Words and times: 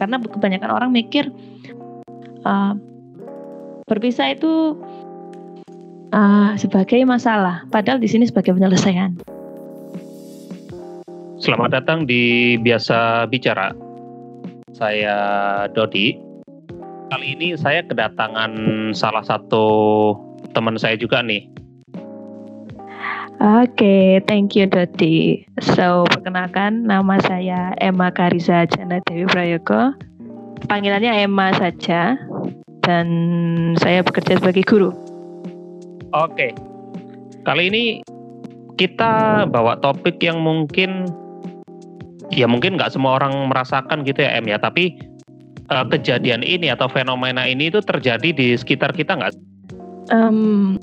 karena 0.00 0.16
kebanyakan 0.16 0.72
orang 0.72 0.90
mikir 0.96 1.28
uh, 2.48 2.72
berpisah 3.84 4.32
itu 4.32 4.80
uh, 6.16 6.56
sebagai 6.56 7.04
masalah, 7.04 7.68
padahal 7.68 8.00
di 8.00 8.08
sini 8.08 8.24
sebagai 8.24 8.56
penyelesaian. 8.56 9.12
Selamat 11.36 11.80
datang 11.80 12.08
di 12.08 12.56
Biasa 12.60 13.28
Bicara. 13.28 13.76
Saya 14.72 15.16
Dodi. 15.76 16.16
Kali 17.10 17.26
ini 17.36 17.58
saya 17.58 17.84
kedatangan 17.84 18.52
salah 18.96 19.24
satu 19.24 19.66
teman 20.56 20.80
saya 20.80 20.96
juga 20.96 21.20
nih. 21.20 21.59
Oke, 23.40 23.72
okay, 23.72 24.04
thank 24.28 24.52
you 24.52 24.68
Dodi. 24.68 25.48
So, 25.64 26.04
perkenalkan 26.12 26.84
nama 26.84 27.16
saya 27.24 27.72
Emma 27.80 28.12
Karisa 28.12 28.68
Jana 28.68 29.00
Dewi 29.08 29.24
Prayogo. 29.24 29.96
Panggilannya 30.68 31.24
Emma 31.24 31.48
saja 31.56 32.20
dan 32.84 33.08
saya 33.80 34.04
bekerja 34.04 34.36
sebagai 34.36 34.60
guru. 34.68 34.92
Oke. 36.12 36.52
Kali 37.48 37.72
ini 37.72 37.84
kita 38.76 39.48
bawa 39.48 39.80
topik 39.80 40.20
yang 40.20 40.44
mungkin 40.44 41.08
ya 42.28 42.44
mungkin 42.44 42.76
nggak 42.76 42.92
semua 42.92 43.16
orang 43.16 43.48
merasakan 43.48 44.04
gitu 44.04 44.20
ya 44.20 44.36
Em 44.36 44.52
ya, 44.52 44.60
tapi 44.60 45.00
uh, 45.72 45.88
kejadian 45.88 46.44
ini 46.44 46.68
atau 46.68 46.92
fenomena 46.92 47.48
ini 47.48 47.72
itu 47.72 47.80
terjadi 47.80 48.36
di 48.36 48.52
sekitar 48.52 48.92
kita 48.92 49.16
nggak? 49.16 49.32
Um, 50.12 50.76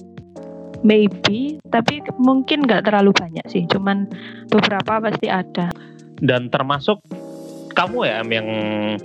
maybe, 0.82 1.58
tapi 1.70 2.02
mungkin 2.18 2.66
nggak 2.66 2.90
terlalu 2.90 3.14
banyak 3.14 3.46
sih, 3.50 3.64
cuman 3.70 4.10
beberapa 4.52 5.02
pasti 5.02 5.30
ada. 5.30 5.70
Dan 6.18 6.50
termasuk 6.50 7.02
kamu 7.78 8.10
ya 8.10 8.26
yang 8.26 8.48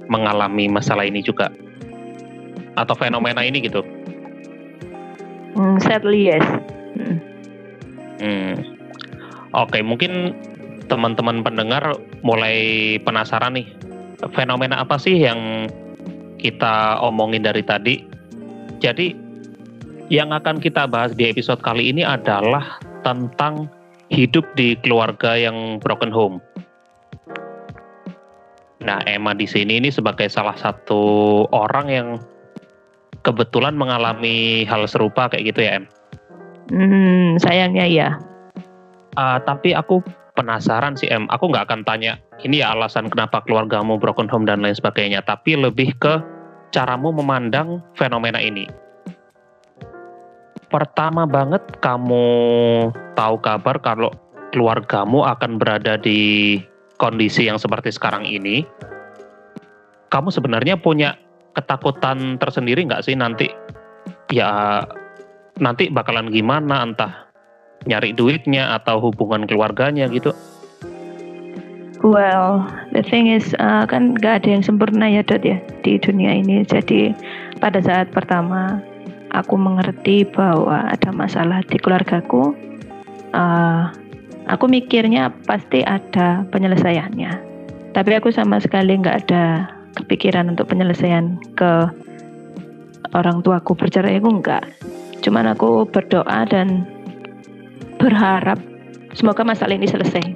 mengalami 0.08 0.68
masalah 0.72 1.04
ini 1.04 1.20
juga 1.20 1.52
atau 2.76 2.96
fenomena 2.96 3.44
ini 3.44 3.60
gitu? 3.60 3.84
Hmm, 5.52 5.76
sadly 5.84 6.32
yes. 6.32 6.46
Hmm. 6.96 7.18
hmm. 8.20 8.52
Oke, 9.52 9.76
okay, 9.76 9.82
mungkin 9.84 10.32
teman-teman 10.88 11.44
pendengar 11.44 12.00
mulai 12.24 12.96
penasaran 13.04 13.60
nih 13.60 13.68
fenomena 14.32 14.80
apa 14.80 14.96
sih 14.96 15.20
yang 15.20 15.68
kita 16.40 16.98
omongin 17.04 17.44
dari 17.44 17.60
tadi. 17.60 18.02
Jadi 18.80 19.14
yang 20.12 20.28
akan 20.28 20.60
kita 20.60 20.84
bahas 20.84 21.16
di 21.16 21.24
episode 21.24 21.64
kali 21.64 21.88
ini 21.88 22.04
adalah 22.04 22.76
tentang 23.00 23.64
hidup 24.12 24.44
di 24.60 24.76
keluarga 24.84 25.40
yang 25.40 25.80
broken 25.80 26.12
home. 26.12 26.36
Nah, 28.84 29.00
Emma 29.08 29.32
di 29.32 29.48
sini 29.48 29.80
ini 29.80 29.88
sebagai 29.88 30.28
salah 30.28 30.52
satu 30.52 31.00
orang 31.48 31.86
yang 31.88 32.08
kebetulan 33.24 33.72
mengalami 33.72 34.68
hal 34.68 34.84
serupa 34.84 35.32
kayak 35.32 35.56
gitu 35.56 35.64
ya 35.64 35.80
Em? 35.80 35.84
Hmm, 36.68 37.40
sayangnya 37.40 37.88
ya. 37.88 38.08
Uh, 39.16 39.40
tapi 39.48 39.72
aku 39.72 40.04
penasaran 40.36 40.92
sih 40.92 41.08
Em, 41.08 41.24
aku 41.32 41.48
nggak 41.48 41.68
akan 41.68 41.84
tanya 41.88 42.20
ini 42.44 42.60
ya 42.60 42.76
alasan 42.76 43.08
kenapa 43.08 43.40
keluargamu 43.48 43.96
broken 43.96 44.28
home 44.28 44.44
dan 44.44 44.60
lain 44.60 44.76
sebagainya, 44.76 45.24
tapi 45.24 45.56
lebih 45.56 45.96
ke 45.96 46.20
caramu 46.68 47.16
memandang 47.16 47.80
fenomena 47.96 48.42
ini. 48.42 48.68
Pertama 50.72 51.28
banget 51.28 51.60
kamu 51.84 52.26
tahu 53.12 53.36
kabar 53.44 53.76
kalau 53.84 54.08
keluargamu 54.56 55.20
akan 55.20 55.60
berada 55.60 56.00
di 56.00 56.56
kondisi 56.96 57.44
yang 57.44 57.60
seperti 57.60 57.92
sekarang 57.92 58.24
ini, 58.24 58.64
kamu 60.08 60.32
sebenarnya 60.32 60.80
punya 60.80 61.20
ketakutan 61.52 62.40
tersendiri 62.40 62.88
nggak 62.88 63.04
sih 63.04 63.12
nanti 63.12 63.52
ya 64.32 64.80
nanti 65.60 65.92
bakalan 65.92 66.32
gimana 66.32 66.80
entah 66.80 67.28
nyari 67.84 68.16
duitnya 68.16 68.72
atau 68.80 68.96
hubungan 68.96 69.44
keluarganya 69.44 70.08
gitu? 70.08 70.32
Well, 72.02 72.66
the 72.90 73.04
thing 73.06 73.30
is 73.30 73.54
uh, 73.62 73.86
kan 73.86 74.18
nggak 74.18 74.42
ada 74.42 74.48
yang 74.58 74.64
sempurna 74.64 75.06
ya 75.06 75.22
Dot 75.22 75.46
ya 75.46 75.60
di 75.86 76.02
dunia 76.02 76.34
ini. 76.34 76.66
Jadi 76.66 77.14
pada 77.62 77.78
saat 77.78 78.10
pertama 78.10 78.82
aku 79.32 79.56
mengerti 79.56 80.28
bahwa 80.28 80.92
ada 80.92 81.10
masalah 81.10 81.64
di 81.64 81.80
keluargaku, 81.80 82.52
uh, 83.32 83.88
aku 84.46 84.64
mikirnya 84.68 85.32
pasti 85.48 85.80
ada 85.82 86.44
penyelesaiannya. 86.52 87.50
Tapi 87.92 88.10
aku 88.16 88.32
sama 88.32 88.60
sekali 88.60 88.96
nggak 88.96 89.28
ada 89.28 89.68
kepikiran 89.96 90.48
untuk 90.52 90.72
penyelesaian 90.72 91.36
ke 91.56 91.88
orang 93.12 93.44
tuaku 93.44 93.76
bercerai 93.76 94.16
aku 94.16 94.40
enggak 94.40 94.64
cuman 95.22 95.54
aku 95.54 95.86
berdoa 95.86 96.42
dan 96.50 96.84
berharap 97.96 98.58
semoga 99.14 99.46
masalah 99.46 99.78
ini 99.78 99.86
selesai. 99.86 100.26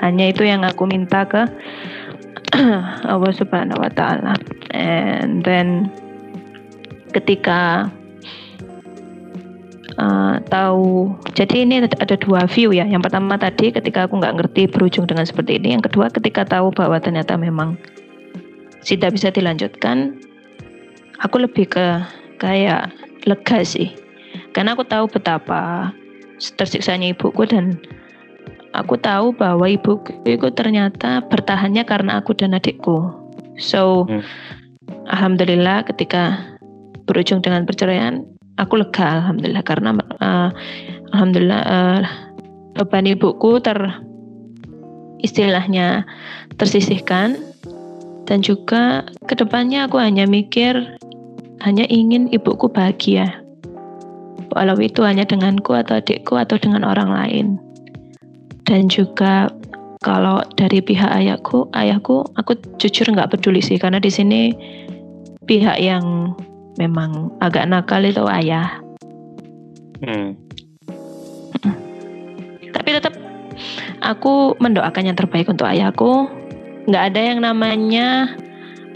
Hanya 0.00 0.32
itu 0.32 0.48
yang 0.48 0.64
aku 0.64 0.88
minta 0.88 1.28
ke 1.28 1.44
Allah 3.12 3.32
Subhanahu 3.36 3.76
wa 3.76 3.92
taala. 3.92 4.32
And 4.72 5.44
then 5.44 5.92
ketika 7.12 7.92
uh, 10.00 10.40
tahu 10.48 11.12
jadi 11.36 11.68
ini 11.68 11.84
ada 11.84 12.16
dua 12.16 12.48
view 12.48 12.72
ya 12.72 12.88
yang 12.88 13.04
pertama 13.04 13.36
tadi 13.36 13.68
ketika 13.68 14.08
aku 14.08 14.16
nggak 14.16 14.40
ngerti 14.40 14.64
berujung 14.72 15.04
dengan 15.04 15.28
seperti 15.28 15.60
ini 15.60 15.76
yang 15.76 15.84
kedua 15.84 16.08
ketika 16.08 16.48
tahu 16.48 16.72
bahwa 16.72 16.96
ternyata 16.96 17.36
memang 17.36 17.76
tidak 18.84 19.16
bisa 19.16 19.28
dilanjutkan, 19.28 20.16
aku 21.20 21.44
lebih 21.44 21.68
ke 21.68 21.86
kayak 22.40 22.92
lega 23.28 23.60
sih. 23.64 23.92
Karena 24.56 24.74
aku 24.74 24.86
tahu 24.88 25.06
betapa 25.06 25.92
tersiksanya 26.56 27.12
ibuku 27.12 27.44
dan 27.44 27.76
aku 28.72 28.96
tahu 28.96 29.36
bahwa 29.36 29.68
ibuku 29.68 30.16
itu 30.24 30.48
ternyata 30.56 31.20
bertahannya 31.28 31.84
karena 31.84 32.18
aku 32.18 32.32
dan 32.32 32.56
adikku. 32.56 33.12
So, 33.60 34.08
hmm. 34.08 34.24
alhamdulillah 35.12 35.84
ketika 35.92 36.40
berujung 37.04 37.44
dengan 37.44 37.68
perceraian, 37.68 38.24
aku 38.60 38.84
lega 38.84 39.24
alhamdulillah 39.24 39.64
karena 39.64 39.90
uh, 40.20 40.52
alhamdulillah 41.16 41.62
uh, 41.64 42.00
beban 42.76 43.08
ibuku 43.08 43.58
ter 43.64 43.80
istilahnya 45.24 46.04
tersisihkan 46.60 47.50
dan 48.30 48.46
juga 48.46 49.02
ke 49.26 49.34
depannya 49.34 49.90
aku 49.90 49.98
hanya 49.98 50.22
mikir, 50.22 50.78
hanya 51.66 51.82
ingin 51.90 52.30
ibuku 52.30 52.70
bahagia. 52.70 53.42
Walau 54.54 54.78
itu 54.78 55.02
hanya 55.02 55.26
denganku 55.26 55.74
atau 55.74 55.98
adikku 55.98 56.38
atau 56.38 56.54
dengan 56.54 56.86
orang 56.86 57.10
lain. 57.10 57.46
Dan 58.70 58.86
juga 58.86 59.50
kalau 60.06 60.46
dari 60.54 60.78
pihak 60.78 61.10
ayahku, 61.10 61.66
ayahku, 61.74 62.22
aku 62.38 62.54
jujur 62.78 63.10
nggak 63.10 63.34
peduli 63.34 63.58
sih 63.58 63.82
karena 63.82 63.98
di 63.98 64.14
sini 64.14 64.54
pihak 65.50 65.82
yang 65.82 66.30
memang 66.80 67.36
agak 67.44 67.68
nakal 67.68 68.00
itu 68.00 68.24
ayah. 68.32 68.80
Hmm. 70.00 70.32
Tapi 72.72 72.88
tetap 72.96 73.12
aku 74.00 74.56
mendoakan 74.56 75.12
yang 75.12 75.18
terbaik 75.20 75.52
untuk 75.52 75.68
ayahku 75.68 76.32
nggak 76.88 77.04
ada 77.12 77.20
yang 77.20 77.44
namanya 77.44 78.32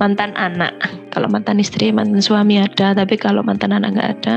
mantan 0.00 0.32
anak. 0.40 0.72
Kalau 1.12 1.28
mantan 1.28 1.60
istri, 1.60 1.92
mantan 1.92 2.24
suami 2.24 2.58
ada, 2.58 2.96
tapi 2.96 3.20
kalau 3.20 3.44
mantan 3.44 3.76
anak 3.76 3.94
nggak 3.94 4.10
ada, 4.18 4.36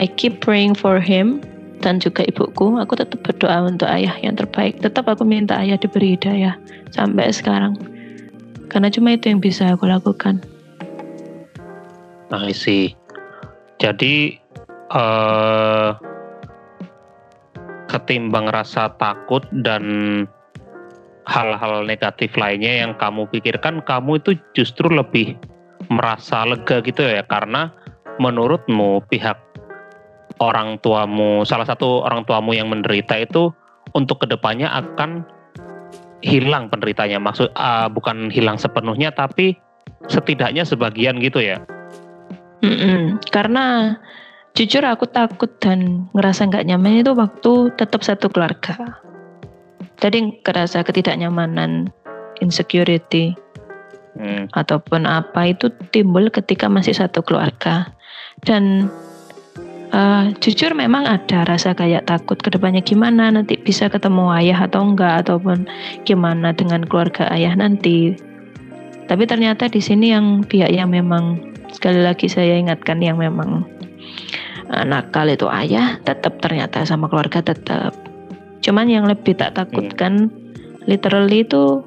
I 0.00 0.08
keep 0.08 0.40
praying 0.40 0.74
for 0.74 0.98
him 0.98 1.44
dan 1.84 2.00
juga 2.00 2.26
ibuku. 2.26 2.80
Aku 2.80 2.96
tetap 2.96 3.22
berdoa 3.22 3.68
untuk 3.68 3.86
ayah 3.86 4.16
yang 4.18 4.34
terbaik. 4.34 4.80
Tetap 4.80 5.06
aku 5.06 5.22
minta 5.22 5.60
ayah 5.60 5.78
diberi 5.78 6.16
hidayah 6.16 6.56
sampai 6.90 7.30
sekarang. 7.30 7.78
Karena 8.66 8.88
cuma 8.88 9.12
itu 9.12 9.28
yang 9.28 9.38
bisa 9.38 9.68
aku 9.70 9.84
lakukan. 9.84 10.40
Nah, 12.32 12.48
sih. 12.48 12.96
Jadi 13.76 14.40
uh, 14.88 15.92
ketimbang 17.92 18.48
rasa 18.48 18.88
takut 18.96 19.44
dan 19.60 19.84
hal-hal 21.28 21.84
negatif 21.84 22.32
lainnya 22.40 22.88
yang 22.88 22.96
kamu 22.96 23.28
pikirkan 23.28 23.84
kamu 23.84 24.16
itu 24.16 24.32
justru 24.56 24.88
lebih 24.88 25.36
merasa 25.92 26.48
lega 26.48 26.80
gitu 26.80 27.04
ya. 27.04 27.20
Karena 27.28 27.68
menurutmu 28.16 29.04
pihak 29.12 29.36
orang 30.40 30.80
tuamu 30.80 31.44
salah 31.44 31.68
satu 31.68 32.00
orang 32.00 32.24
tuamu 32.24 32.56
yang 32.56 32.72
menderita 32.72 33.20
itu 33.20 33.52
untuk 33.92 34.24
ke 34.24 34.26
depannya 34.32 34.72
akan 34.72 35.20
hilang 36.24 36.72
penderitanya. 36.72 37.20
Maksud 37.20 37.52
uh, 37.52 37.92
bukan 37.92 38.32
hilang 38.32 38.56
sepenuhnya 38.56 39.12
tapi 39.12 39.52
setidaknya 40.08 40.64
sebagian 40.64 41.20
gitu 41.20 41.44
ya 41.44 41.60
Mm-mm. 42.62 43.18
karena 43.34 43.98
jujur 44.54 44.86
aku 44.86 45.10
takut 45.10 45.50
dan 45.58 46.06
ngerasa 46.14 46.46
nggak 46.46 46.66
nyaman 46.70 47.02
itu 47.02 47.12
waktu 47.12 47.74
tetap 47.74 48.06
satu 48.06 48.30
keluarga 48.30 49.02
jadi 50.02 50.34
kerasa 50.42 50.82
ketidaknyamanan, 50.82 51.94
insecurity. 52.42 53.38
hmm. 54.18 54.50
ataupun 54.52 55.06
apa 55.06 55.54
itu 55.54 55.70
timbul 55.94 56.28
ketika 56.28 56.66
masih 56.68 56.92
satu 56.92 57.24
keluarga 57.24 57.88
dan 58.44 58.90
uh, 59.94 60.28
jujur 60.42 60.74
memang 60.76 61.06
ada 61.06 61.48
rasa 61.48 61.72
kayak 61.72 62.04
takut 62.04 62.36
ke 62.36 62.52
depannya 62.52 62.84
gimana 62.84 63.32
nanti 63.32 63.56
bisa 63.56 63.88
ketemu 63.88 64.28
ayah 64.36 64.68
atau 64.68 64.84
enggak 64.84 65.24
ataupun 65.24 65.64
gimana 66.04 66.52
dengan 66.52 66.84
keluarga 66.84 67.30
ayah 67.32 67.56
nanti 67.56 68.18
tapi 69.06 69.24
ternyata 69.24 69.68
di 69.68 69.80
sini 69.80 70.12
yang 70.12 70.44
pihak 70.44 70.72
yang 70.72 70.92
memang 70.92 71.51
sekali 71.82 71.98
lagi 71.98 72.30
saya 72.30 72.62
ingatkan 72.62 73.02
yang 73.02 73.18
memang 73.18 73.66
uh, 74.70 74.86
nakal 74.86 75.26
itu 75.26 75.50
ayah 75.50 75.98
tetap 76.06 76.38
ternyata 76.38 76.86
sama 76.86 77.10
keluarga 77.10 77.42
tetap. 77.42 77.90
Cuman 78.62 78.86
yang 78.86 79.10
lebih 79.10 79.34
tak 79.34 79.58
takutkan 79.58 80.30
hmm. 80.30 80.86
literally 80.86 81.42
itu 81.42 81.82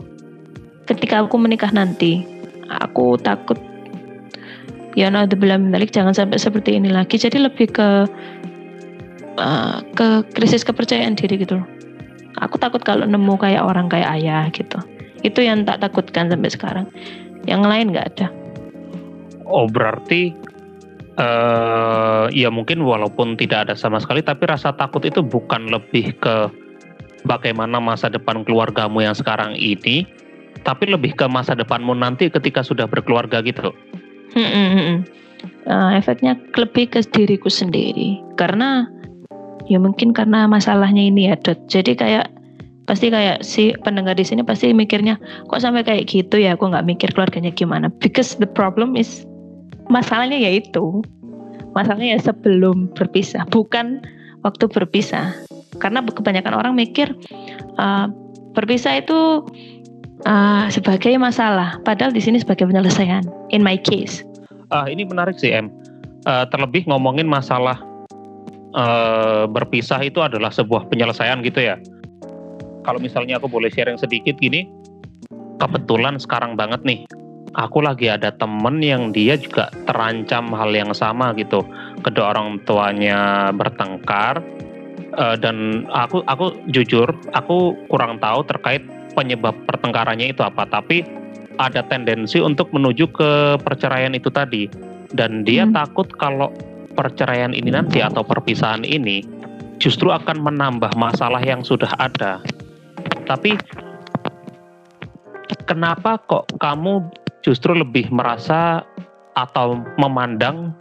ketika 0.83 1.23
aku 1.23 1.39
menikah 1.39 1.71
nanti 1.71 2.27
aku 2.67 3.15
takut 3.23 3.55
ya 4.99 5.07
belum 5.15 5.71
menarik 5.71 5.95
jangan 5.95 6.11
sampai 6.11 6.43
seperti 6.43 6.75
ini 6.75 6.91
lagi. 6.91 7.15
Jadi 7.15 7.39
lebih 7.39 7.71
ke 7.71 7.89
uh, 9.39 9.79
ke 9.95 10.27
krisis 10.35 10.67
kepercayaan 10.67 11.15
diri 11.15 11.39
gitu. 11.39 11.63
Aku 12.43 12.59
takut 12.59 12.83
kalau 12.83 13.07
nemu 13.07 13.39
kayak 13.39 13.63
orang 13.63 13.87
kayak 13.87 14.11
ayah 14.19 14.51
gitu. 14.51 14.75
Itu 15.23 15.39
yang 15.39 15.63
tak 15.63 15.87
takutkan 15.87 16.27
sampai 16.27 16.51
sekarang. 16.51 16.85
Yang 17.47 17.63
lain 17.63 17.87
nggak 17.95 18.07
ada 18.11 18.27
oh 19.45 19.69
berarti 19.69 20.33
uh, 21.17 22.27
ya 22.33 22.49
mungkin 22.51 22.83
walaupun 22.83 23.39
tidak 23.39 23.69
ada 23.69 23.73
sama 23.77 24.01
sekali 24.01 24.21
tapi 24.25 24.45
rasa 24.49 24.73
takut 24.75 25.05
itu 25.05 25.21
bukan 25.21 25.69
lebih 25.71 26.13
ke 26.19 26.49
bagaimana 27.25 27.81
masa 27.81 28.09
depan 28.11 28.45
keluargamu 28.45 29.01
yang 29.01 29.17
sekarang 29.17 29.57
ini 29.57 30.05
tapi 30.65 30.89
lebih 30.89 31.13
ke 31.13 31.29
masa 31.29 31.53
depanmu 31.53 31.93
nanti 31.93 32.27
ketika 32.27 32.65
sudah 32.65 32.89
berkeluarga 32.89 33.45
gitu. 33.45 33.69
Uh, 35.69 35.93
efeknya 35.93 36.33
lebih 36.57 36.89
ke 36.89 37.05
diriku 37.13 37.53
sendiri. 37.53 38.17
Karena 38.33 38.89
ya 39.69 39.77
mungkin 39.77 40.11
karena 40.11 40.49
masalahnya 40.49 41.05
ini 41.05 41.29
ya 41.29 41.37
dot. 41.37 41.61
Jadi 41.69 41.93
kayak 41.93 42.33
pasti 42.89 43.13
kayak 43.13 43.45
si 43.45 43.77
pendengar 43.85 44.17
di 44.17 44.25
sini 44.25 44.41
pasti 44.41 44.73
mikirnya 44.73 45.21
kok 45.45 45.61
sampai 45.61 45.85
kayak 45.85 46.09
gitu 46.09 46.41
ya? 46.41 46.57
Aku 46.57 46.65
nggak 46.73 46.85
mikir 46.89 47.13
keluarganya 47.13 47.53
gimana. 47.53 47.93
Because 48.01 48.33
the 48.41 48.49
problem 48.49 48.97
is 48.97 49.21
masalahnya 49.91 50.37
yaitu 50.39 51.03
masalahnya 51.75 52.17
ya 52.17 52.19
sebelum 52.21 52.89
berpisah 52.95 53.45
bukan 53.51 54.01
waktu 54.45 54.65
berpisah 54.69 55.35
karena 55.77 55.99
kebanyakan 56.05 56.55
orang 56.55 56.73
mikir 56.77 57.11
uh, 57.75 58.07
berpisah 58.55 59.03
itu 59.03 59.43
uh, 60.23 60.65
sebagai 60.71 61.11
masalah, 61.19 61.77
padahal 61.83 62.15
di 62.15 62.23
sini 62.23 62.39
sebagai 62.39 62.65
penyelesaian. 62.65 63.21
In 63.51 63.61
my 63.61 63.75
case. 63.75 64.23
Uh, 64.71 64.87
ini 64.87 65.03
menarik 65.03 65.35
sih 65.35 65.51
M. 65.51 65.69
Uh, 66.25 66.47
terlebih 66.49 66.87
ngomongin 66.89 67.29
masalah 67.29 67.77
uh, 68.73 69.45
berpisah 69.45 70.01
itu 70.01 70.23
adalah 70.23 70.49
sebuah 70.49 70.89
penyelesaian 70.89 71.43
gitu 71.45 71.61
ya. 71.61 71.77
Kalau 72.81 72.97
misalnya 72.97 73.37
aku 73.37 73.45
boleh 73.45 73.69
sharing 73.69 73.99
sedikit 73.99 74.37
gini, 74.41 74.65
kebetulan 75.61 76.17
sekarang 76.17 76.57
banget 76.57 76.81
nih, 76.85 77.05
aku 77.55 77.79
lagi 77.81 78.11
ada 78.11 78.35
temen 78.35 78.83
yang 78.83 79.15
dia 79.15 79.39
juga 79.39 79.71
terancam 79.87 80.51
hal 80.51 80.75
yang 80.75 80.91
sama 80.91 81.31
gitu. 81.39 81.63
Kedua 82.03 82.35
orang 82.35 82.61
tuanya 82.67 83.49
bertengkar, 83.55 84.43
uh, 85.15 85.35
dan 85.39 85.87
aku 85.89 86.21
aku 86.27 86.53
jujur 86.69 87.07
aku 87.31 87.73
kurang 87.87 88.19
tahu 88.19 88.43
terkait 88.45 88.83
penyebab 89.15 89.55
pertengkarannya 89.65 90.35
itu 90.35 90.43
apa, 90.43 90.67
tapi 90.67 91.07
ada 91.55 91.81
tendensi 91.87 92.43
untuk 92.43 92.67
menuju 92.75 93.07
ke 93.15 93.31
perceraian 93.63 94.11
itu 94.11 94.27
tadi. 94.27 94.67
Dan 95.15 95.47
dia 95.47 95.63
hmm. 95.63 95.71
takut 95.71 96.11
kalau 96.19 96.51
perceraian 96.95 97.55
ini 97.55 97.71
nanti 97.71 98.03
atau 98.03 98.23
perpisahan 98.23 98.83
ini 98.83 99.23
justru 99.79 100.11
akan 100.11 100.43
menambah 100.43 100.91
masalah 100.99 101.39
yang 101.43 101.63
sudah 101.63 101.91
ada. 101.99 102.43
Tapi 103.23 103.55
kenapa 105.67 106.19
kok 106.27 106.51
kamu 106.59 107.24
justru 107.45 107.77
lebih 107.77 108.09
merasa 108.09 108.81
atau 109.37 109.77
memandang 110.01 110.73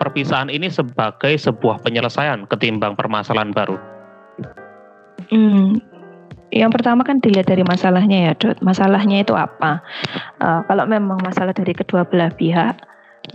perpisahan 0.00 0.48
ini 0.48 0.72
sebagai 0.72 1.36
sebuah 1.36 1.84
penyelesaian 1.84 2.48
ketimbang 2.48 2.96
permasalahan 2.96 3.52
baru? 3.52 3.76
Hmm, 5.28 5.76
yang 6.48 6.72
pertama 6.72 7.04
kan 7.04 7.20
dilihat 7.20 7.52
dari 7.52 7.60
masalahnya 7.68 8.30
ya, 8.30 8.32
Dot. 8.32 8.64
Masalahnya 8.64 9.20
itu 9.20 9.36
apa? 9.36 9.84
Uh, 10.40 10.64
kalau 10.64 10.88
memang 10.88 11.20
masalah 11.20 11.52
dari 11.52 11.76
kedua 11.76 12.08
belah 12.08 12.32
pihak, 12.32 12.80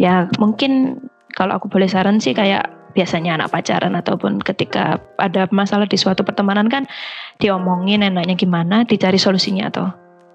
ya 0.01 0.25
mungkin 0.41 0.97
kalau 1.37 1.61
aku 1.61 1.69
boleh 1.69 1.85
saran 1.85 2.17
sih 2.17 2.33
kayak 2.33 2.65
biasanya 2.91 3.39
anak 3.39 3.53
pacaran 3.53 3.95
ataupun 3.95 4.43
ketika 4.43 4.99
ada 5.15 5.47
masalah 5.53 5.87
di 5.87 5.95
suatu 5.95 6.27
pertemanan 6.27 6.67
kan 6.67 6.89
diomongin 7.37 8.03
enaknya 8.03 8.33
gimana, 8.33 8.83
dicari 8.89 9.21
solusinya 9.21 9.69
atau 9.69 9.85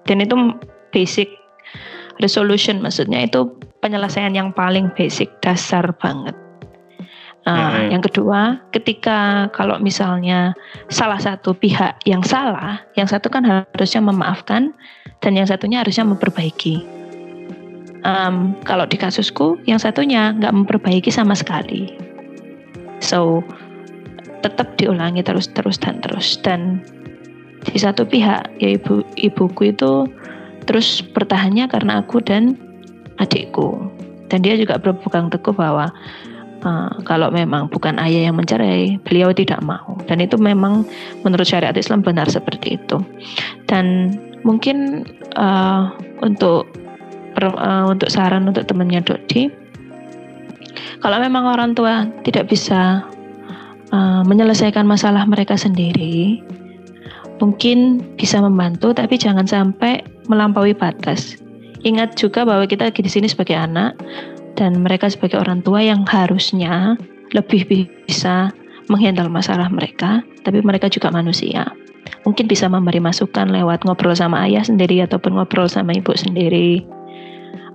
dan 0.07 0.23
itu 0.23 0.35
basic 0.95 1.46
resolution 2.19 2.81
maksudnya 2.81 3.25
itu 3.25 3.49
penyelesaian 3.81 4.33
yang 4.33 4.49
paling 4.53 4.89
basic 4.97 5.29
dasar 5.41 5.85
banget 6.01 6.33
Nah, 7.47 7.79
hmm. 7.79 7.95
yang 7.95 8.03
kedua, 8.03 8.59
ketika 8.75 9.47
kalau 9.55 9.79
misalnya 9.79 10.51
salah 10.91 11.15
satu 11.15 11.55
pihak 11.55 11.95
yang 12.03 12.19
salah, 12.19 12.83
yang 12.99 13.07
satu 13.07 13.31
kan 13.31 13.47
harusnya 13.47 14.03
memaafkan 14.03 14.75
dan 15.23 15.31
yang 15.31 15.47
satunya 15.47 15.79
harusnya 15.79 16.03
memperbaiki. 16.03 16.83
Um, 18.03 18.51
kalau 18.67 18.83
di 18.83 18.99
kasusku, 18.99 19.55
yang 19.63 19.79
satunya 19.79 20.35
nggak 20.35 20.51
memperbaiki 20.51 21.07
sama 21.07 21.39
sekali. 21.39 21.95
So, 22.99 23.39
tetap 24.43 24.75
diulangi 24.75 25.23
terus 25.23 25.47
terus 25.55 25.79
dan 25.79 26.03
terus 26.03 26.35
dan 26.43 26.83
di 27.63 27.79
satu 27.79 28.03
pihak 28.03 28.43
ya 28.59 28.75
ibu 28.75 29.07
ibuku 29.15 29.71
itu 29.71 30.03
terus 30.67 31.01
bertahannya 31.15 31.71
karena 31.71 32.03
aku 32.03 32.19
dan 32.19 32.59
adikku 33.17 33.79
dan 34.27 34.43
dia 34.43 34.59
juga 34.59 34.77
berpegang 34.77 35.31
teguh 35.31 35.55
bahwa 35.55 35.89
Uh, 36.57 36.89
kalau 37.05 37.29
memang 37.29 37.69
bukan 37.69 38.01
ayah 38.01 38.27
yang 38.27 38.35
mencerai, 38.41 38.97
beliau 39.05 39.29
tidak 39.29 39.61
mau. 39.61 39.93
Dan 40.09 40.25
itu 40.25 40.41
memang 40.41 40.89
menurut 41.21 41.45
syariat 41.45 41.77
Islam 41.77 42.01
benar 42.01 42.25
seperti 42.33 42.81
itu. 42.81 42.97
Dan 43.69 44.17
mungkin 44.41 45.05
uh, 45.37 45.93
untuk 46.25 46.65
uh, 47.37 47.85
untuk 47.85 48.09
saran 48.09 48.49
untuk 48.49 48.65
temannya 48.65 49.05
Dodi, 49.05 49.53
kalau 51.05 51.21
memang 51.21 51.45
orang 51.45 51.77
tua 51.77 52.09
tidak 52.25 52.49
bisa 52.49 53.05
uh, 53.93 54.25
menyelesaikan 54.25 54.89
masalah 54.89 55.29
mereka 55.29 55.53
sendiri, 55.53 56.41
mungkin 57.37 58.01
bisa 58.17 58.41
membantu, 58.41 58.97
tapi 58.97 59.21
jangan 59.21 59.45
sampai 59.45 60.01
melampaui 60.27 60.75
batas. 60.75 61.39
Ingat 61.83 62.19
juga 62.19 62.43
bahwa 62.43 62.67
kita 62.67 62.91
di 62.91 63.07
sini 63.07 63.27
sebagai 63.31 63.55
anak 63.55 63.95
dan 64.59 64.81
mereka 64.81 65.07
sebagai 65.07 65.39
orang 65.39 65.61
tua 65.61 65.79
yang 65.83 66.03
harusnya 66.09 66.97
lebih 67.31 67.87
bisa 68.07 68.51
menghandle 68.87 69.27
masalah 69.27 69.67
mereka, 69.67 70.23
tapi 70.47 70.63
mereka 70.63 70.87
juga 70.87 71.11
manusia. 71.11 71.67
Mungkin 72.23 72.47
bisa 72.47 72.71
memberi 72.71 73.03
masukan 73.03 73.51
lewat 73.51 73.83
ngobrol 73.83 74.15
sama 74.15 74.47
ayah 74.47 74.63
sendiri 74.63 75.03
ataupun 75.03 75.35
ngobrol 75.35 75.67
sama 75.67 75.95
ibu 75.95 76.15
sendiri. 76.15 76.83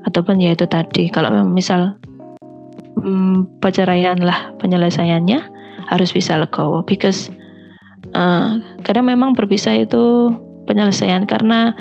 Ataupun 0.09 0.41
ya 0.41 0.57
itu 0.57 0.67
tadi, 0.67 1.13
kalau 1.13 1.31
misal 1.47 1.95
hmm, 2.99 3.61
perceraian 3.61 4.19
lah 4.19 4.51
penyelesaiannya 4.59 5.41
harus 5.89 6.11
bisa 6.11 6.41
legowo 6.41 6.81
because 6.83 7.29
uh, 8.17 8.59
kadang 8.83 9.09
memang 9.09 9.37
berpisah 9.37 9.85
itu 9.85 10.33
penyelesaian 10.65 11.29
karena 11.29 11.77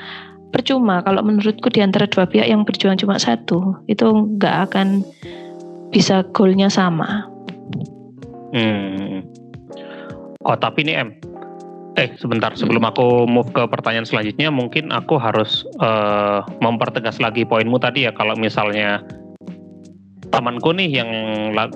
percuma 0.51 1.00
kalau 1.01 1.24
menurutku 1.24 1.72
di 1.72 1.79
antara 1.79 2.05
dua 2.05 2.27
pihak 2.27 2.46
yang 2.46 2.67
berjuang 2.67 3.00
cuma 3.00 3.15
satu 3.17 3.79
itu 3.88 4.05
nggak 4.38 4.72
akan 4.72 5.01
bisa 5.91 6.27
goalnya 6.36 6.67
sama. 6.67 7.27
Hmm. 8.51 9.24
Oh 10.43 10.58
tapi 10.60 10.84
ini 10.84 10.93
M, 10.98 11.10
eh 11.96 12.12
sebentar 12.20 12.51
sebelum 12.55 12.84
aku 12.88 13.27
move 13.27 13.51
ke 13.51 13.63
pertanyaan 13.67 14.08
selanjutnya 14.08 14.51
mungkin 14.51 14.91
aku 14.91 15.20
harus 15.20 15.63
uh, 15.79 16.43
mempertegas 16.60 17.20
lagi 17.20 17.48
poinmu 17.48 17.77
tadi 17.79 18.08
ya 18.08 18.12
kalau 18.12 18.36
misalnya 18.36 19.03
temanku 20.31 20.72
nih 20.72 20.89
yang 21.03 21.10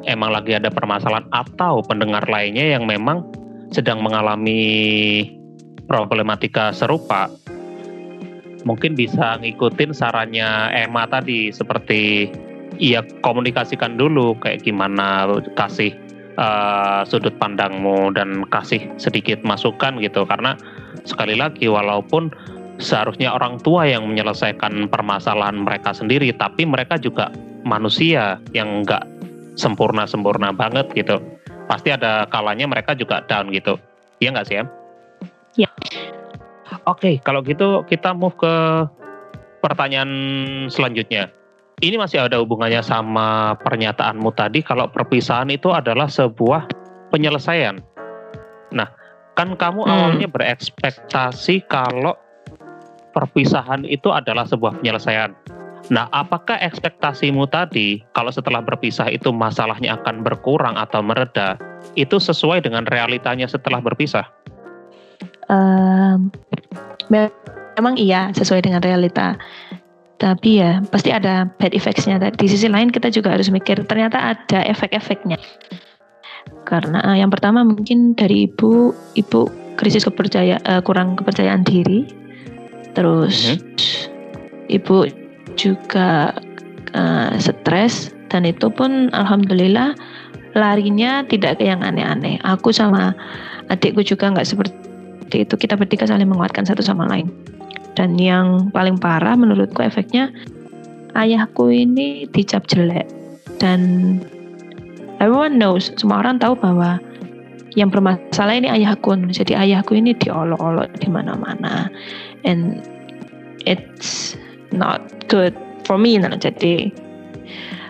emang 0.07 0.31
lagi 0.31 0.55
ada 0.55 0.71
permasalahan 0.71 1.27
atau 1.35 1.83
pendengar 1.83 2.23
lainnya 2.31 2.79
yang 2.79 2.87
memang 2.87 3.27
sedang 3.75 3.99
mengalami 3.99 5.27
problematika 5.85 6.71
serupa 6.71 7.27
mungkin 8.65 8.97
bisa 8.97 9.37
ngikutin 9.39 9.93
sarannya 9.93 10.73
Emma 10.73 11.05
tadi 11.05 11.53
seperti 11.53 12.27
iya 12.81 13.05
komunikasikan 13.21 13.95
dulu 13.95 14.35
kayak 14.41 14.65
gimana 14.65 15.29
kasih 15.55 15.93
uh, 16.35 17.05
sudut 17.07 17.37
pandangmu 17.39 18.11
dan 18.17 18.43
kasih 18.49 18.81
sedikit 18.97 19.39
masukan 19.45 20.01
gitu 20.01 20.25
karena 20.27 20.57
sekali 21.05 21.37
lagi 21.37 21.69
walaupun 21.69 22.33
seharusnya 22.79 23.31
orang 23.31 23.59
tua 23.63 23.87
yang 23.87 24.03
menyelesaikan 24.07 24.91
permasalahan 24.91 25.63
mereka 25.63 25.95
sendiri, 25.95 26.31
tapi 26.35 26.67
mereka 26.67 26.99
juga 26.99 27.31
manusia 27.63 28.39
yang 28.51 28.83
nggak 28.83 29.03
sempurna-sempurna 29.55 30.51
banget 30.51 30.91
gitu. 30.91 31.19
Pasti 31.65 31.89
ada 31.95 32.27
kalanya 32.29 32.67
mereka 32.67 32.93
juga 32.93 33.23
down 33.25 33.49
gitu. 33.55 33.79
Iya 34.19 34.35
nggak 34.35 34.47
sih, 34.47 34.55
Em? 34.59 34.67
Iya. 35.55 35.69
Oke, 36.85 37.17
kalau 37.25 37.41
gitu 37.41 37.81
kita 37.89 38.13
move 38.13 38.37
ke 38.37 38.53
pertanyaan 39.65 40.09
selanjutnya. 40.69 41.33
Ini 41.81 41.97
masih 41.97 42.23
ada 42.23 42.39
hubungannya 42.39 42.79
sama 42.85 43.57
pernyataanmu 43.59 44.31
tadi 44.37 44.61
kalau 44.61 44.87
perpisahan 44.87 45.49
itu 45.49 45.73
adalah 45.73 46.05
sebuah 46.07 46.69
penyelesaian. 47.09 47.81
Nah, 48.71 48.87
kan 49.33 49.57
kamu 49.57 49.81
hmm. 49.83 49.91
awalnya 49.91 50.27
berekspektasi 50.29 51.65
kalau 51.67 52.13
perpisahan 53.11 53.83
itu 53.89 54.13
adalah 54.13 54.45
sebuah 54.45 54.79
penyelesaian. 54.79 55.33
Nah, 55.89 56.09
apakah 56.13 56.57
ekspektasimu 56.61 57.45
tadi 57.49 58.01
kalau 58.13 58.29
setelah 58.33 58.61
berpisah 58.61 59.09
itu 59.09 59.29
masalahnya 59.29 59.97
akan 60.01 60.25
berkurang 60.25 60.77
atau 60.77 61.01
mereda, 61.05 61.57
itu 61.93 62.17
sesuai 62.17 62.65
dengan 62.65 62.89
realitanya 62.89 63.45
setelah 63.45 63.81
berpisah? 63.81 64.25
Um, 65.45 66.33
memang 67.09 67.95
iya 67.99 68.33
sesuai 68.33 68.65
dengan 68.65 68.81
realita. 68.81 69.37
Tapi 70.15 70.63
ya 70.63 70.79
pasti 70.89 71.11
ada 71.11 71.45
bad 71.59 71.75
effects-nya. 71.75 72.17
Di 72.17 72.47
sisi 72.47 72.71
lain 72.71 72.89
kita 72.89 73.11
juga 73.11 73.35
harus 73.35 73.51
mikir 73.51 73.83
ternyata 73.85 74.33
ada 74.33 74.63
efek-efeknya. 74.63 75.37
Karena 76.65 77.03
uh, 77.03 77.17
yang 77.17 77.29
pertama 77.29 77.61
mungkin 77.67 78.15
dari 78.17 78.49
ibu, 78.49 78.95
ibu 79.13 79.65
krisis 79.75 80.07
kepercayaan 80.07 80.63
uh, 80.65 80.81
kurang 80.81 81.19
kepercayaan 81.19 81.61
diri 81.67 82.07
terus 82.95 83.35
mm 83.35 83.55
-hmm. 83.59 83.61
ibu 84.71 84.97
juga 85.59 86.31
uh, 86.95 87.31
stres 87.37 88.15
dan 88.31 88.47
itu 88.47 88.71
pun 88.71 89.11
alhamdulillah 89.11 89.93
larinya 90.55 91.27
tidak 91.27 91.59
ke 91.59 91.67
yang 91.67 91.83
aneh-aneh 91.83 92.39
aku 92.47 92.71
sama 92.71 93.11
adikku 93.67 94.01
juga 94.01 94.31
nggak 94.31 94.47
seperti 94.47 94.75
itu. 95.43 95.59
Kita 95.59 95.75
bertiga 95.75 96.07
saling 96.07 96.29
menguatkan 96.29 96.63
satu 96.63 96.79
sama 96.79 97.03
lain. 97.11 97.27
Dan 97.95 98.15
yang 98.15 98.71
paling 98.71 98.95
parah 98.95 99.35
menurutku 99.35 99.83
efeknya 99.83 100.31
ayahku 101.15 101.71
ini 101.71 102.27
dicap 102.31 102.67
jelek. 102.71 103.07
Dan 103.59 104.19
everyone 105.19 105.59
knows 105.59 105.91
semua 105.99 106.23
orang 106.23 106.39
tahu 106.39 106.55
bahwa 106.55 106.99
yang 107.75 107.91
bermasalah 107.91 108.55
ini 108.55 108.71
ayahku. 108.71 109.15
Jadi 109.31 109.55
ayahku 109.55 109.99
ini 109.99 110.15
diolok-olok 110.15 110.91
di 110.99 111.07
mana-mana. 111.11 111.91
And 112.47 112.83
it's 113.63 114.35
not 114.71 115.01
good 115.27 115.55
for 115.87 115.99
me. 115.99 116.19
Nah 116.19 116.35
jadi 116.35 116.91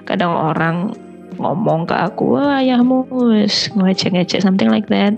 kadang 0.05 0.31
orang 0.31 0.93
ngomong 1.35 1.89
ke 1.89 1.95
aku 1.97 2.39
wah 2.39 2.61
ayahmu 2.61 3.09
ngecek-ngecek 3.75 4.41
something 4.41 4.69
like 4.69 4.87
that. 4.87 5.17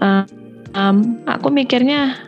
Uh, 0.00 0.24
um, 0.74 1.18
aku 1.26 1.48
mikirnya 1.50 2.18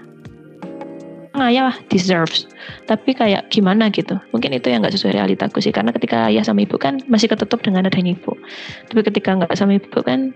ayah 1.37 1.75
deserves. 1.93 2.49
Tapi 2.89 3.13
kayak 3.13 3.53
gimana 3.53 3.93
gitu. 3.93 4.17
Mungkin 4.33 4.57
itu 4.57 4.73
yang 4.73 4.83
nggak 4.83 4.97
sesuai 4.97 5.21
realitaku 5.21 5.61
sih. 5.61 5.75
Karena 5.75 5.93
ketika 5.93 6.33
ayah 6.33 6.43
sama 6.47 6.65
ibu 6.65 6.81
kan 6.81 7.03
masih 7.11 7.29
ketutup 7.29 7.61
dengan 7.61 7.85
adanya 7.85 8.17
ibu. 8.17 8.33
Tapi 8.89 9.01
ketika 9.05 9.37
nggak 9.37 9.53
sama 9.55 9.77
ibu 9.77 10.01
kan 10.01 10.33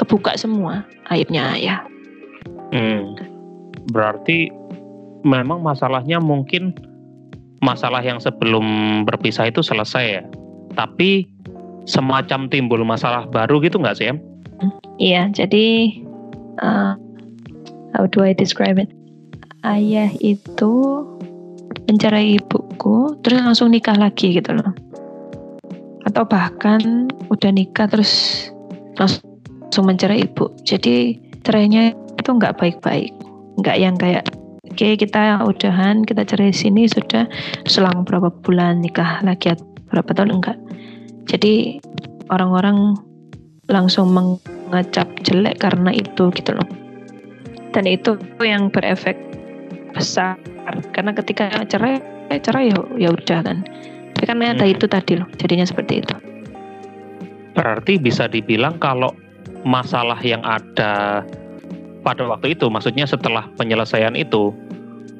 kebuka 0.00 0.34
semua 0.40 0.86
aibnya 1.12 1.52
ayah. 1.54 1.80
Hmm, 2.72 3.18
berarti 3.92 4.48
memang 5.26 5.60
masalahnya 5.60 6.22
mungkin 6.22 6.72
masalah 7.60 8.00
yang 8.00 8.16
sebelum 8.16 8.64
berpisah 9.04 9.52
itu 9.52 9.60
selesai 9.60 10.04
ya. 10.20 10.24
Tapi 10.78 11.28
semacam 11.84 12.48
timbul 12.48 12.80
masalah 12.86 13.26
baru 13.28 13.60
gitu 13.60 13.76
nggak 13.82 13.96
sih, 13.98 14.08
Em? 14.14 14.18
Iya, 15.00 15.32
jadi 15.32 15.96
uh, 16.60 16.94
how 17.94 18.06
do 18.06 18.22
I 18.22 18.34
describe 18.34 18.78
it? 18.78 18.90
Ayah 19.60 20.08
itu 20.18 21.04
mencerai 21.84 22.40
ibuku, 22.40 23.18
terus 23.20 23.44
langsung 23.44 23.74
nikah 23.74 23.98
lagi 23.98 24.32
gitu 24.34 24.56
loh. 24.56 24.72
Atau 26.08 26.24
bahkan 26.24 27.10
udah 27.28 27.50
nikah 27.52 27.90
terus 27.90 28.46
langsung 28.96 29.84
mencerai 29.84 30.24
ibu. 30.24 30.48
Jadi 30.64 31.18
cerainya 31.44 31.92
itu 32.16 32.30
nggak 32.30 32.56
baik-baik, 32.56 33.12
nggak 33.60 33.76
yang 33.78 33.96
kayak 33.98 34.24
Oke, 34.70 34.94
kita 34.94 35.42
udahan, 35.50 36.06
kita 36.06 36.22
cerai 36.22 36.54
sini 36.54 36.86
sudah 36.86 37.26
selang 37.66 38.06
berapa 38.06 38.30
bulan 38.30 38.78
nikah 38.78 39.18
lagi 39.26 39.50
berapa 39.90 40.14
tahun 40.14 40.38
enggak. 40.38 40.58
Jadi 41.26 41.82
orang-orang 42.30 42.94
langsung 43.66 44.14
mengecap 44.14 45.10
jelek 45.26 45.58
karena 45.58 45.90
itu 45.90 46.30
gitu 46.30 46.54
loh. 46.54 46.79
Dan 47.70 47.86
itu 47.86 48.18
yang 48.42 48.70
berefek 48.70 49.14
besar 49.94 50.38
karena 50.94 51.10
ketika 51.14 51.50
cerai 51.66 51.98
cerai 52.38 52.70
ya 52.70 52.78
ya 52.98 53.08
udah 53.10 53.40
kan. 53.42 53.62
Tapi 54.14 54.24
kan 54.26 54.38
hmm. 54.38 54.52
ada 54.58 54.66
itu 54.68 54.84
tadi 54.84 55.16
loh, 55.16 55.28
jadinya 55.40 55.64
seperti 55.64 56.04
itu. 56.04 56.14
Berarti 57.56 57.96
bisa 57.96 58.28
dibilang 58.28 58.76
kalau 58.78 59.16
masalah 59.64 60.18
yang 60.20 60.44
ada 60.44 61.24
pada 62.00 62.22
waktu 62.28 62.56
itu, 62.56 62.68
maksudnya 62.68 63.04
setelah 63.04 63.48
penyelesaian 63.56 64.16
itu, 64.16 64.52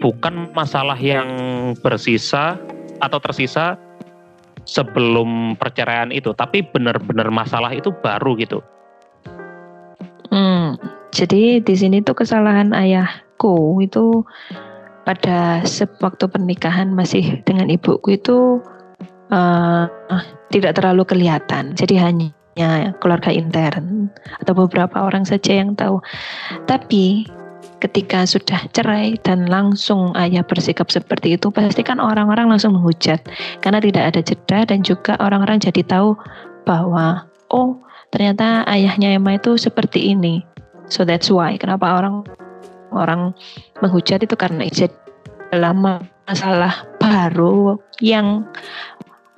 bukan 0.01 0.49
masalah 0.57 0.97
yang 0.97 1.29
bersisa 1.81 2.57
atau 3.01 3.19
tersisa 3.21 3.77
sebelum 4.65 5.57
perceraian 5.57 6.13
itu, 6.13 6.33
tapi 6.37 6.65
benar-benar 6.65 7.29
masalah 7.33 7.73
itu 7.73 7.93
baru 8.05 8.37
gitu. 8.37 8.61
Hmm, 10.31 10.79
jadi 11.11 11.59
di 11.61 11.75
sini 11.75 12.03
tuh 12.03 12.15
kesalahan 12.15 12.71
ayahku 12.71 13.83
itu 13.83 14.23
pada 15.03 15.65
waktu 15.99 16.25
pernikahan 16.31 16.95
masih 16.95 17.43
dengan 17.43 17.67
ibuku 17.67 18.15
itu 18.15 18.63
uh, 19.35 19.85
tidak 20.55 20.79
terlalu 20.79 21.03
kelihatan. 21.07 21.73
Jadi 21.75 21.95
hanya 21.99 22.31
keluarga 23.01 23.33
intern 23.33 24.13
atau 24.43 24.53
beberapa 24.55 25.01
orang 25.03 25.25
saja 25.25 25.57
yang 25.63 25.75
tahu. 25.75 26.03
Tapi 26.69 27.25
ketika 27.81 28.29
sudah 28.29 28.69
cerai 28.77 29.17
dan 29.25 29.49
langsung 29.49 30.13
ayah 30.15 30.45
bersikap 30.45 30.93
seperti 30.93 31.41
itu, 31.41 31.49
pasti 31.49 31.81
kan 31.81 31.97
orang-orang 31.97 32.53
langsung 32.53 32.77
menghujat 32.77 33.25
karena 33.65 33.81
tidak 33.81 34.15
ada 34.15 34.21
jeda 34.21 34.59
dan 34.69 34.85
juga 34.85 35.17
orang-orang 35.19 35.59
jadi 35.59 35.81
tahu 35.89 36.13
bahwa 36.69 37.25
oh 37.49 37.81
ternyata 38.13 38.69
ayahnya 38.69 39.17
Emma 39.17 39.41
itu 39.41 39.57
seperti 39.57 40.13
ini. 40.13 40.50
So 40.91 41.07
that's 41.07 41.31
why. 41.31 41.55
Kenapa 41.57 41.97
orang 41.97 42.27
orang 42.91 43.33
menghujat 43.79 44.27
itu 44.27 44.35
karena 44.35 44.67
itu 44.67 44.91
adalah 45.55 46.03
masalah 46.27 46.75
baru 46.99 47.79
yang 48.03 48.43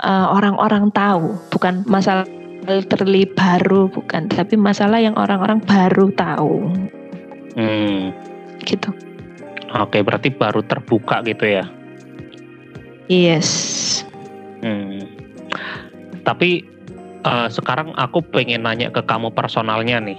uh, 0.01 0.33
orang-orang 0.33 0.89
tahu, 0.97 1.37
bukan 1.53 1.85
masalah 1.85 2.25
literally 2.65 3.29
baru 3.29 3.93
bukan. 3.93 4.33
Tapi 4.33 4.57
masalah 4.57 4.99
yang 4.99 5.15
orang-orang 5.15 5.61
baru 5.63 6.09
tahu. 6.17 6.73
Hmm. 7.53 8.17
gitu. 8.65 8.89
Oke 9.77 10.01
berarti 10.01 10.33
baru 10.33 10.65
terbuka 10.65 11.21
gitu 11.29 11.45
ya? 11.45 11.65
Yes. 13.13 13.49
Hmm. 14.63 15.03
tapi 16.23 16.63
uh, 17.27 17.51
sekarang 17.51 17.91
aku 17.99 18.23
pengen 18.23 18.63
nanya 18.63 18.95
ke 18.95 19.03
kamu 19.03 19.35
personalnya 19.35 19.99
nih 19.99 20.15